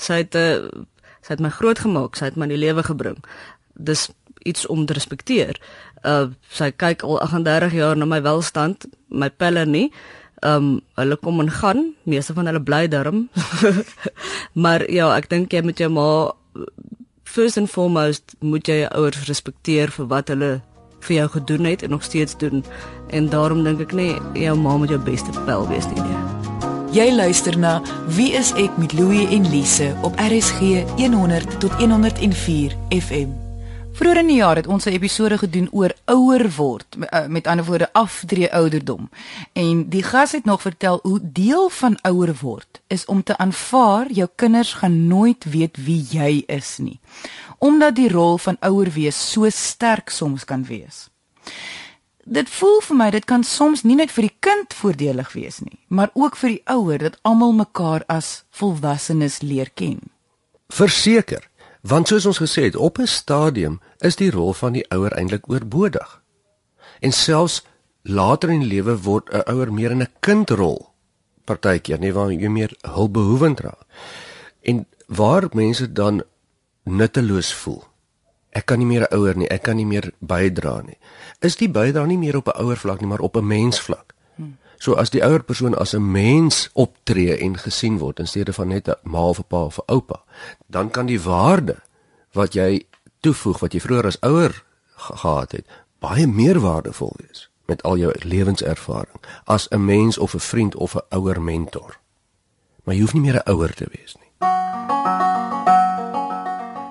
Sy 0.00 0.22
het 0.22 0.38
uh, 0.38 0.68
sy 1.24 1.36
het 1.36 1.44
my 1.44 1.52
grootgemaak, 1.52 2.16
sy 2.16 2.30
het 2.30 2.38
my 2.38 2.48
in 2.48 2.56
die 2.56 2.62
lewe 2.66 2.84
gebring. 2.86 3.20
Dis 3.74 4.08
iets 4.48 4.66
om 4.70 4.86
te 4.86 4.96
respekteer. 4.96 5.58
Uh 6.06 6.30
sy 6.54 6.70
kyk 6.72 7.04
al 7.04 7.20
38 7.26 7.76
jaar 7.78 7.98
na 7.98 8.08
my 8.08 8.22
welstand, 8.24 8.88
my 9.08 9.30
pelle 9.30 9.66
nie. 9.66 9.88
Um 10.46 10.78
hulle 10.98 11.18
kom 11.20 11.40
en 11.42 11.50
gaan, 11.50 11.92
meeste 12.06 12.34
van 12.34 12.46
hulle 12.50 12.62
bly 12.62 12.86
daarom. 12.88 13.26
maar 14.64 14.86
ja, 14.90 15.10
ek 15.16 15.30
dink 15.30 15.52
jy 15.52 15.64
moet 15.66 15.82
jou 15.82 15.90
ma 15.92 16.08
first 17.28 17.56
and 17.60 17.70
foremost 17.70 18.34
moet 18.40 18.68
jy 18.68 18.80
jou 18.82 18.90
ouers 19.02 19.26
respekteer 19.28 19.92
vir 19.92 20.08
wat 20.10 20.32
hulle 20.32 20.58
vir 21.06 21.16
jou 21.20 21.28
gedoen 21.36 21.68
het 21.68 21.84
en 21.84 21.90
nog 21.94 22.02
steeds 22.02 22.36
doen. 22.40 22.64
En 23.14 23.28
daarom 23.28 23.62
dink 23.64 23.84
ek 23.84 23.92
nie 23.92 24.14
jou 24.34 24.56
ma 24.58 24.76
moet 24.76 24.96
jou 24.96 25.00
beste 25.00 25.34
pel 25.46 25.68
wees 25.68 25.86
nie. 25.92 26.02
nie. 26.02 26.18
Jy 26.96 27.10
luister 27.12 27.58
na 27.58 27.82
Wie 28.16 28.30
is 28.32 28.54
ek 28.56 28.78
met 28.80 28.94
Louie 28.96 29.28
en 29.28 29.44
Lise 29.52 29.92
op 30.02 30.16
RSG 30.16 30.86
100 30.96 31.60
tot 31.60 31.76
104 31.82 32.76
FM. 32.88 33.47
Vroeger 33.98 34.20
in 34.20 34.28
die 34.30 34.38
jaar 34.38 34.56
het 34.56 34.66
ons 34.66 34.84
'n 34.86 34.94
episode 34.94 35.38
gedoen 35.38 35.68
oor 35.70 35.92
ouer 36.04 36.50
word, 36.56 36.96
eh, 37.00 37.26
met 37.26 37.46
ander 37.46 37.64
woorde 37.64 37.92
afdree 37.92 38.52
ouderdom. 38.52 39.10
En 39.52 39.88
die 39.88 40.02
gas 40.02 40.32
het 40.32 40.44
nog 40.44 40.62
vertel 40.62 40.98
hoe 41.02 41.20
deel 41.22 41.68
van 41.68 41.98
ouer 42.02 42.34
word 42.40 42.80
is 42.86 43.04
om 43.04 43.22
te 43.22 43.36
aanvaar 43.36 44.10
jou 44.10 44.28
kinders 44.34 44.72
gaan 44.72 45.06
nooit 45.06 45.44
weet 45.44 45.76
wie 45.76 46.06
jy 46.10 46.42
is 46.46 46.78
nie 46.78 47.00
omdat 47.58 47.94
die 47.94 48.08
rol 48.08 48.38
van 48.38 48.56
ouer 48.60 48.90
wees 48.94 49.18
so 49.32 49.48
sterk 49.50 50.10
soms 50.10 50.44
kan 50.44 50.64
wees. 50.64 51.08
Dit 52.28 52.50
voel 52.52 52.80
vir 52.84 52.96
my 52.96 53.10
dit 53.10 53.24
kan 53.24 53.44
soms 53.44 53.82
nie 53.88 53.96
net 53.96 54.12
vir 54.12 54.28
die 54.28 54.36
kind 54.44 54.74
voordelig 54.76 55.32
wees 55.32 55.60
nie, 55.64 55.78
maar 55.88 56.10
ook 56.14 56.36
vir 56.36 56.48
die 56.48 56.62
ouer 56.68 56.98
dat 56.98 57.18
almal 57.22 57.54
mekaar 57.56 58.04
as 58.06 58.44
volwassenes 58.50 59.40
leer 59.40 59.70
ken. 59.74 60.00
Verseker, 60.68 61.47
want 61.82 62.08
soos 62.08 62.26
ons 62.26 62.38
gesê 62.38 62.62
het, 62.62 62.76
op 62.76 62.98
'n 62.98 63.06
stadium 63.06 63.80
is 63.98 64.16
die 64.16 64.30
rol 64.30 64.52
van 64.52 64.72
die 64.72 64.84
ouer 64.90 65.12
eintlik 65.12 65.48
oorbodig. 65.50 66.22
En 67.00 67.12
selfs 67.12 67.64
later 68.02 68.50
in 68.50 68.60
die 68.60 68.68
lewe 68.68 68.96
word 69.02 69.30
'n 69.32 69.50
ouer 69.50 69.72
meer 69.72 69.90
in 69.90 70.02
'n 70.02 70.12
kindrol 70.20 70.90
partykeer, 71.44 71.98
nie 71.98 72.12
waar 72.12 72.32
jy 72.32 72.48
meer 72.48 72.76
hulpbehoevend 72.82 73.60
raak. 73.60 73.86
En 74.62 74.86
waar 75.06 75.48
mense 75.52 75.92
dan 75.92 76.22
nutteloos 76.84 77.54
voel. 77.54 77.84
Ek 78.50 78.66
kan 78.66 78.78
nie 78.78 78.86
meer 78.86 79.06
'n 79.06 79.14
ouer 79.14 79.36
nie, 79.36 79.48
ek 79.48 79.62
kan 79.62 79.76
nie 79.76 79.86
meer 79.86 80.12
bydra 80.18 80.82
nie. 80.82 80.98
Is 81.40 81.56
die 81.56 81.68
bydra 81.68 82.06
nie 82.06 82.18
meer 82.18 82.36
op 82.36 82.48
'n 82.48 82.60
ouer 82.60 82.76
vlak 82.76 83.00
nie, 83.00 83.08
maar 83.08 83.20
op 83.20 83.36
'n 83.36 83.46
mensvlak? 83.46 84.14
So 84.78 84.94
as 84.94 85.10
die 85.10 85.22
ouer 85.26 85.42
persoon 85.42 85.74
as 85.74 85.94
'n 85.94 86.10
mens 86.10 86.70
optree 86.72 87.36
en 87.36 87.58
gesien 87.58 87.98
word 87.98 88.18
in 88.18 88.26
steede 88.26 88.52
van 88.52 88.68
net 88.68 88.88
'n 88.88 88.94
ma 89.02 89.28
of 89.28 89.38
'n 89.38 89.44
pa 89.48 89.64
of 89.64 89.78
'n 89.78 89.92
oupa, 89.92 90.22
dan 90.66 90.90
kan 90.90 91.06
die 91.06 91.20
waarde 91.20 91.76
wat 92.32 92.54
jy 92.54 92.86
toevoeg 93.20 93.58
wat 93.58 93.72
jy 93.72 93.80
vroeër 93.80 94.06
as 94.06 94.20
ouer 94.20 94.64
gehad 94.96 95.52
het, 95.52 95.66
baie 95.98 96.26
meer 96.26 96.60
waardevol 96.60 97.12
wees 97.16 97.50
met 97.66 97.82
al 97.82 97.96
jou 97.96 98.12
lewenservaring 98.22 99.20
as 99.44 99.68
'n 99.68 99.84
mens 99.84 100.18
of 100.18 100.34
'n 100.34 100.40
vriend 100.40 100.74
of 100.76 100.94
'n 100.94 101.06
ouer 101.08 101.42
mentor. 101.42 101.98
Maar 102.84 102.94
jy 102.94 103.00
hoef 103.00 103.12
nie 103.12 103.22
meer 103.22 103.42
'n 103.42 103.50
ouer 103.50 103.74
te 103.74 103.86
wees 103.90 104.16
nie. 104.20 104.28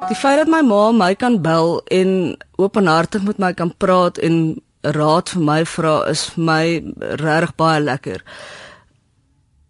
Die 0.07 0.15
feit 0.15 0.37
dat 0.37 0.47
my 0.47 0.61
ma 0.61 0.91
my 0.91 1.15
kan 1.15 1.41
bel 1.41 1.81
en 1.83 2.37
openhartig 2.55 3.23
met 3.23 3.37
my 3.37 3.53
kan 3.53 3.73
praat 3.77 4.17
en 4.17 4.61
raad 4.95 5.29
vir 5.29 5.43
my 5.43 5.65
vra 5.65 5.97
is 6.09 6.29
vir 6.29 6.43
my 6.43 6.63
regtig 7.21 7.55
baie 7.55 7.81
lekker. 7.81 8.23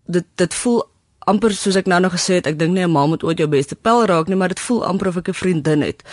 Dit 0.08 0.26
dit 0.36 0.54
voel 0.54 0.84
amper 1.28 1.54
soos 1.54 1.76
ek 1.76 1.90
nou 1.92 2.00
nog 2.00 2.16
gesê 2.16 2.40
het, 2.40 2.48
ek 2.48 2.60
dink 2.60 2.74
nie 2.74 2.86
'n 2.86 2.92
ma 2.92 3.06
moet 3.06 3.24
ooit 3.24 3.38
jou 3.38 3.48
beste 3.48 3.76
pel 3.76 4.06
raak 4.06 4.28
nie, 4.28 4.36
maar 4.36 4.48
dit 4.48 4.60
voel 4.60 4.86
amper 4.86 5.08
of 5.08 5.18
ek 5.18 5.30
'n 5.30 5.34
vriendin 5.34 5.82
het. 5.82 6.04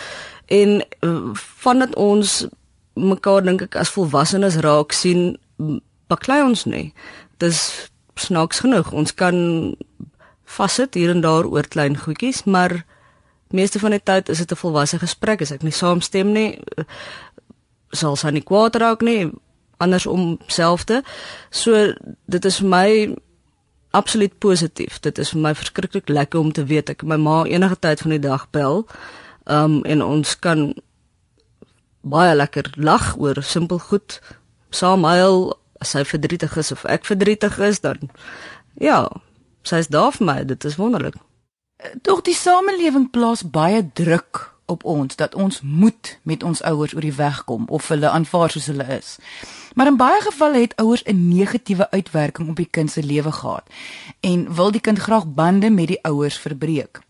En 0.47 0.83
uh, 1.01 1.33
vandat 1.33 1.95
ons 1.95 2.47
mekaar 2.93 3.43
dink 3.43 3.61
ek 3.61 3.75
as 3.75 3.89
volwassenes 3.89 4.55
raak 4.55 4.91
sien, 4.91 5.37
baklei 6.07 6.43
ons 6.43 6.65
nie. 6.65 6.93
Dis 7.37 7.89
snaaks 8.15 8.59
genoeg. 8.59 8.91
Ons 8.91 9.13
kan 9.13 9.75
vassit 10.45 10.93
hier 10.93 11.09
en 11.09 11.21
daar 11.21 11.45
oor 11.45 11.67
klein 11.67 11.97
goedjies, 11.97 12.43
maar 12.43 12.85
meeste 13.55 13.79
van 13.79 13.91
die 13.95 14.03
tyd 14.03 14.29
is 14.29 14.37
dit 14.37 14.51
'n 14.51 14.55
volwasse 14.55 14.99
gesprek 14.99 15.41
as 15.41 15.51
ek 15.51 15.63
nie 15.63 15.71
saamstem 15.71 16.31
nie 16.31 16.59
sal 17.95 18.17
sy 18.19 18.31
nie 18.35 18.43
kwaad 18.45 18.75
raak 18.81 19.01
nie 19.05 19.31
andersom 19.77 20.37
selfde. 20.47 21.01
So 21.51 21.93
dit 22.31 22.45
is 22.45 22.59
vir 22.61 22.69
my 22.69 22.89
absoluut 23.95 24.39
positief. 24.39 24.99
Dit 24.99 25.19
is 25.19 25.31
vir 25.33 25.41
my 25.41 25.53
verskriklik 25.55 26.09
lekker 26.09 26.39
om 26.39 26.51
te 26.51 26.65
weet. 26.67 26.91
Ek 26.91 27.03
my 27.03 27.17
ma 27.19 27.43
enige 27.47 27.79
tyd 27.79 28.03
van 28.03 28.15
die 28.15 28.23
dag 28.23 28.49
bel 28.55 28.83
um 29.45 29.83
en 29.85 30.01
ons 30.01 30.39
kan 30.41 30.71
baie 32.01 32.33
lekker 32.35 32.71
lag 32.81 33.13
oor 33.21 33.41
simpel 33.45 33.79
goed 33.79 34.19
saam 34.73 35.05
huil 35.05 35.53
as 35.81 35.93
sy 35.93 36.01
verdrietig 36.05 36.57
is 36.57 36.71
of 36.73 36.85
ek 36.89 37.05
verdrietig 37.05 37.59
is 37.61 37.81
dan 37.83 38.09
ja 38.81 39.05
sy 39.65 39.81
is 39.83 39.89
daar 39.93 40.13
vir 40.13 40.25
my. 40.25 40.39
Dit 40.45 40.65
is 40.65 40.77
wonderlik. 40.77 41.15
Tog 42.05 42.21
die 42.25 42.35
samelewing 42.37 43.09
plaas 43.11 43.43
baie 43.43 43.81
druk 43.93 44.54
op 44.65 44.83
ons 44.83 45.15
dat 45.15 45.35
ons 45.35 45.61
moet 45.61 46.19
met 46.23 46.43
ons 46.43 46.61
ouers 46.61 46.93
oor 46.95 47.01
die 47.01 47.13
weg 47.13 47.43
kom 47.43 47.65
of 47.67 47.87
hulle 47.87 48.09
aanvaar 48.09 48.49
soos 48.49 48.65
hulle 48.65 48.87
is. 48.97 49.17
Maar 49.75 49.87
in 49.87 49.97
baie 49.97 50.21
gevalle 50.21 50.59
het 50.59 50.75
ouers 50.75 51.03
'n 51.03 51.27
negatiewe 51.27 51.91
uitwerking 51.91 52.49
op 52.49 52.55
die 52.55 52.69
kind 52.71 52.91
se 52.91 53.03
lewe 53.03 53.31
gehad 53.31 53.63
en 54.19 54.53
wil 54.53 54.71
die 54.71 54.81
kind 54.81 54.99
graag 54.99 55.25
bande 55.27 55.69
met 55.69 55.87
die 55.87 56.03
ouers 56.03 56.37
verbreek. 56.37 57.01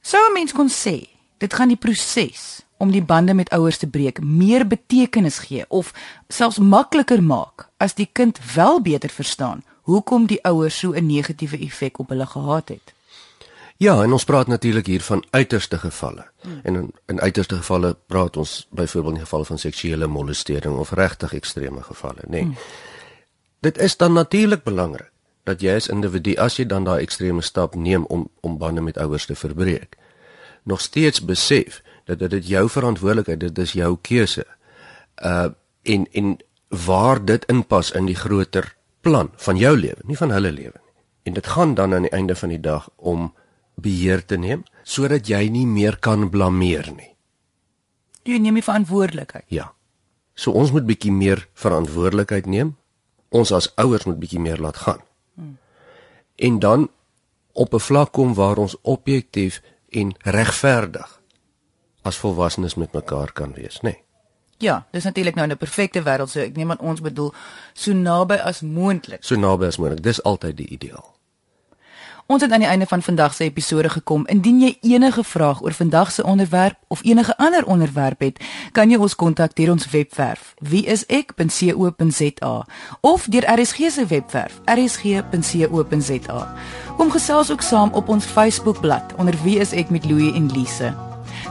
Sou 0.00 0.22
'n 0.28 0.32
mens 0.32 0.52
kon 0.52 0.68
sê, 0.68 1.08
dit 1.38 1.54
gaan 1.54 1.68
die 1.68 1.76
proses 1.76 2.62
om 2.76 2.90
die 2.90 3.02
bande 3.02 3.34
met 3.34 3.50
ouers 3.50 3.78
te 3.78 3.86
breek 3.86 4.20
meer 4.20 4.66
betekenis 4.66 5.38
gee 5.38 5.64
of 5.68 5.92
selfs 6.28 6.58
makliker 6.58 7.22
maak 7.22 7.68
as 7.76 7.94
die 7.94 8.08
kind 8.12 8.38
wel 8.54 8.80
beter 8.82 9.10
verstaan 9.10 9.64
hoekom 9.82 10.26
die 10.26 10.42
ouers 10.44 10.78
so 10.78 10.92
'n 10.92 11.06
negatiewe 11.06 11.58
effek 11.58 11.98
op 11.98 12.08
hulle 12.08 12.26
gehad 12.26 12.68
het. 12.68 12.95
Ja, 13.76 14.02
en 14.02 14.12
ons 14.12 14.24
praat 14.24 14.46
natuurlik 14.46 14.86
hier 14.86 15.02
van 15.02 15.24
uiterste 15.30 15.78
gevalle. 15.78 16.26
Hmm. 16.40 16.60
En 16.62 16.74
in, 16.74 16.90
in 17.06 17.20
uiterste 17.20 17.56
gevalle 17.56 17.96
praat 18.06 18.36
ons 18.36 18.66
byvoorbeeld 18.70 19.14
in 19.14 19.20
gevalle 19.20 19.44
van 19.44 19.58
seksuele 19.58 20.06
molestering 20.06 20.76
of 20.76 20.90
regtig 20.90 21.34
ekstreme 21.34 21.82
gevalle, 21.82 22.24
nê. 22.24 22.30
Nee. 22.30 22.42
Hmm. 22.42 22.56
Dit 23.60 23.78
is 23.78 23.96
dan 23.96 24.12
natuurlik 24.12 24.62
belangrik 24.62 25.10
dat 25.44 25.62
jy 25.62 25.76
as 25.78 25.88
individu 25.88 26.34
as 26.42 26.56
jy 26.58 26.66
dan 26.66 26.84
daai 26.84 27.02
ekstreme 27.02 27.42
stap 27.42 27.74
neem 27.74 28.04
om 28.10 28.28
om 28.40 28.58
bande 28.58 28.82
met 28.82 28.98
ouers 28.98 29.26
te 29.26 29.34
verbreek, 29.34 29.96
nog 30.62 30.80
steeds 30.80 31.22
besef 31.22 31.82
dat 32.04 32.18
dit 32.18 32.48
jou 32.48 32.68
verantwoordelikheid, 32.70 33.40
dit 33.40 33.58
is 33.58 33.72
jou 33.72 33.96
keuse. 34.02 34.46
Uh 35.22 35.48
en 35.82 36.06
en 36.12 36.36
waar 36.68 37.24
dit 37.24 37.44
inpas 37.44 37.92
in 37.94 38.06
die 38.06 38.18
groter 38.18 38.74
plan 39.00 39.30
van 39.36 39.56
jou 39.56 39.76
lewe, 39.76 40.02
nie 40.02 40.16
van 40.16 40.30
hulle 40.30 40.50
lewe 40.52 40.74
nie. 40.82 40.94
En 41.22 41.32
dit 41.32 41.46
gaan 41.46 41.74
dan 41.74 41.94
aan 41.94 42.02
die 42.02 42.10
einde 42.10 42.34
van 42.34 42.48
die 42.48 42.60
dag 42.60 42.88
om 42.96 43.32
beheer 43.76 44.24
te 44.24 44.36
neem 44.36 44.64
sodat 44.82 45.28
jy 45.28 45.48
nie 45.50 45.66
meer 45.66 45.98
kan 46.00 46.28
blameer 46.30 46.88
nie. 46.94 47.12
Jy 48.26 48.38
neem 48.42 48.58
die 48.58 48.64
verantwoordelikheid. 48.64 49.44
Ja. 49.48 49.72
So 50.34 50.52
ons 50.52 50.72
moet 50.74 50.86
bietjie 50.86 51.12
meer 51.12 51.46
verantwoordelikheid 51.54 52.46
neem. 52.46 52.76
Ons 53.30 53.52
as 53.52 53.70
ouers 53.76 54.06
moet 54.06 54.18
bietjie 54.18 54.40
meer 54.40 54.60
laat 54.62 54.76
gaan. 54.76 55.02
Hmm. 55.34 55.58
En 56.36 56.58
dan 56.58 56.88
op 57.52 57.74
'n 57.74 57.80
vlak 57.80 58.12
kom 58.12 58.34
waar 58.34 58.56
ons 58.56 58.76
objektief 58.82 59.62
en 59.90 60.14
regverdig 60.18 61.20
as 62.02 62.16
volwassenes 62.16 62.74
met 62.74 62.92
mekaar 62.92 63.32
kan 63.32 63.52
wees, 63.52 63.80
nê? 63.80 63.82
Nee. 63.82 64.04
Ja, 64.58 64.86
dis 64.90 65.04
natuurlik 65.04 65.34
nou 65.34 65.48
'n 65.48 65.56
perfekte 65.56 66.02
wêreld, 66.02 66.28
so 66.28 66.40
ek 66.40 66.56
neem 66.56 66.70
aan 66.70 66.80
ons 66.80 67.00
bedoel 67.00 67.34
so 67.72 67.92
naby 67.92 68.34
as 68.34 68.60
moontlik. 68.60 69.24
So 69.24 69.36
naby 69.36 69.64
as 69.66 69.76
moontlik. 69.76 70.02
Dis 70.02 70.22
altyd 70.22 70.56
die 70.56 70.68
ideaal. 70.68 71.15
Ons 72.26 72.42
het 72.42 72.52
aan 72.52 72.58
die 72.58 72.68
einde 72.68 72.86
van 72.86 73.02
vandag 73.02 73.34
se 73.34 73.44
episode 73.44 73.88
gekom. 73.88 74.26
Indien 74.26 74.60
jy 74.60 74.78
enige 74.80 75.24
vraag 75.24 75.62
oor 75.62 75.72
vandag 75.72 76.12
se 76.12 76.24
onderwerp 76.24 76.74
of 76.88 77.04
enige 77.04 77.36
ander 77.36 77.66
onderwerp 77.66 78.20
het, 78.20 78.44
kan 78.72 78.90
jy 78.90 78.98
ons 78.98 79.14
kontak 79.14 79.54
deur 79.54 79.70
ons 79.70 79.90
webwerf 79.90 80.54
wieisek.co.za 80.58 82.66
of 83.00 83.26
deur 83.30 83.60
RSG 83.60 83.90
se 83.90 84.06
webwerf 84.06 84.58
rsg.co.za. 84.64 86.54
Kom 86.96 87.10
gesels 87.10 87.50
ook 87.50 87.62
saam 87.62 87.92
op 87.92 88.08
ons 88.08 88.24
Facebookblad 88.24 89.14
onder 89.16 89.38
Wie 89.44 89.58
is 89.58 89.72
ek 89.72 89.94
met 89.94 90.04
Louie 90.04 90.34
en 90.34 90.50
Lise. 90.50 90.94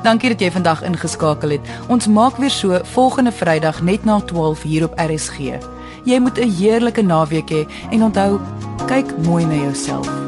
Dankie 0.04 0.30
dat 0.30 0.44
jy 0.44 0.52
vandag 0.52 0.84
ingeskakel 0.84 1.56
het. 1.56 1.74
Ons 1.88 2.08
maak 2.08 2.36
weer 2.36 2.52
so 2.52 2.84
volgende 2.84 3.32
Vrydag 3.32 3.80
net 3.82 4.04
na 4.04 4.20
12 4.20 4.62
hier 4.62 4.84
op 4.84 5.00
RSG. 5.00 5.56
Jy 6.04 6.20
moet 6.20 6.38
'n 6.38 6.52
heerlike 6.52 7.02
naweek 7.02 7.50
hê 7.50 7.64
he, 7.64 7.68
en 7.92 8.04
onthou, 8.04 8.40
kyk 8.88 9.18
mooi 9.18 9.46
na 9.46 9.56
jouself. 9.56 10.26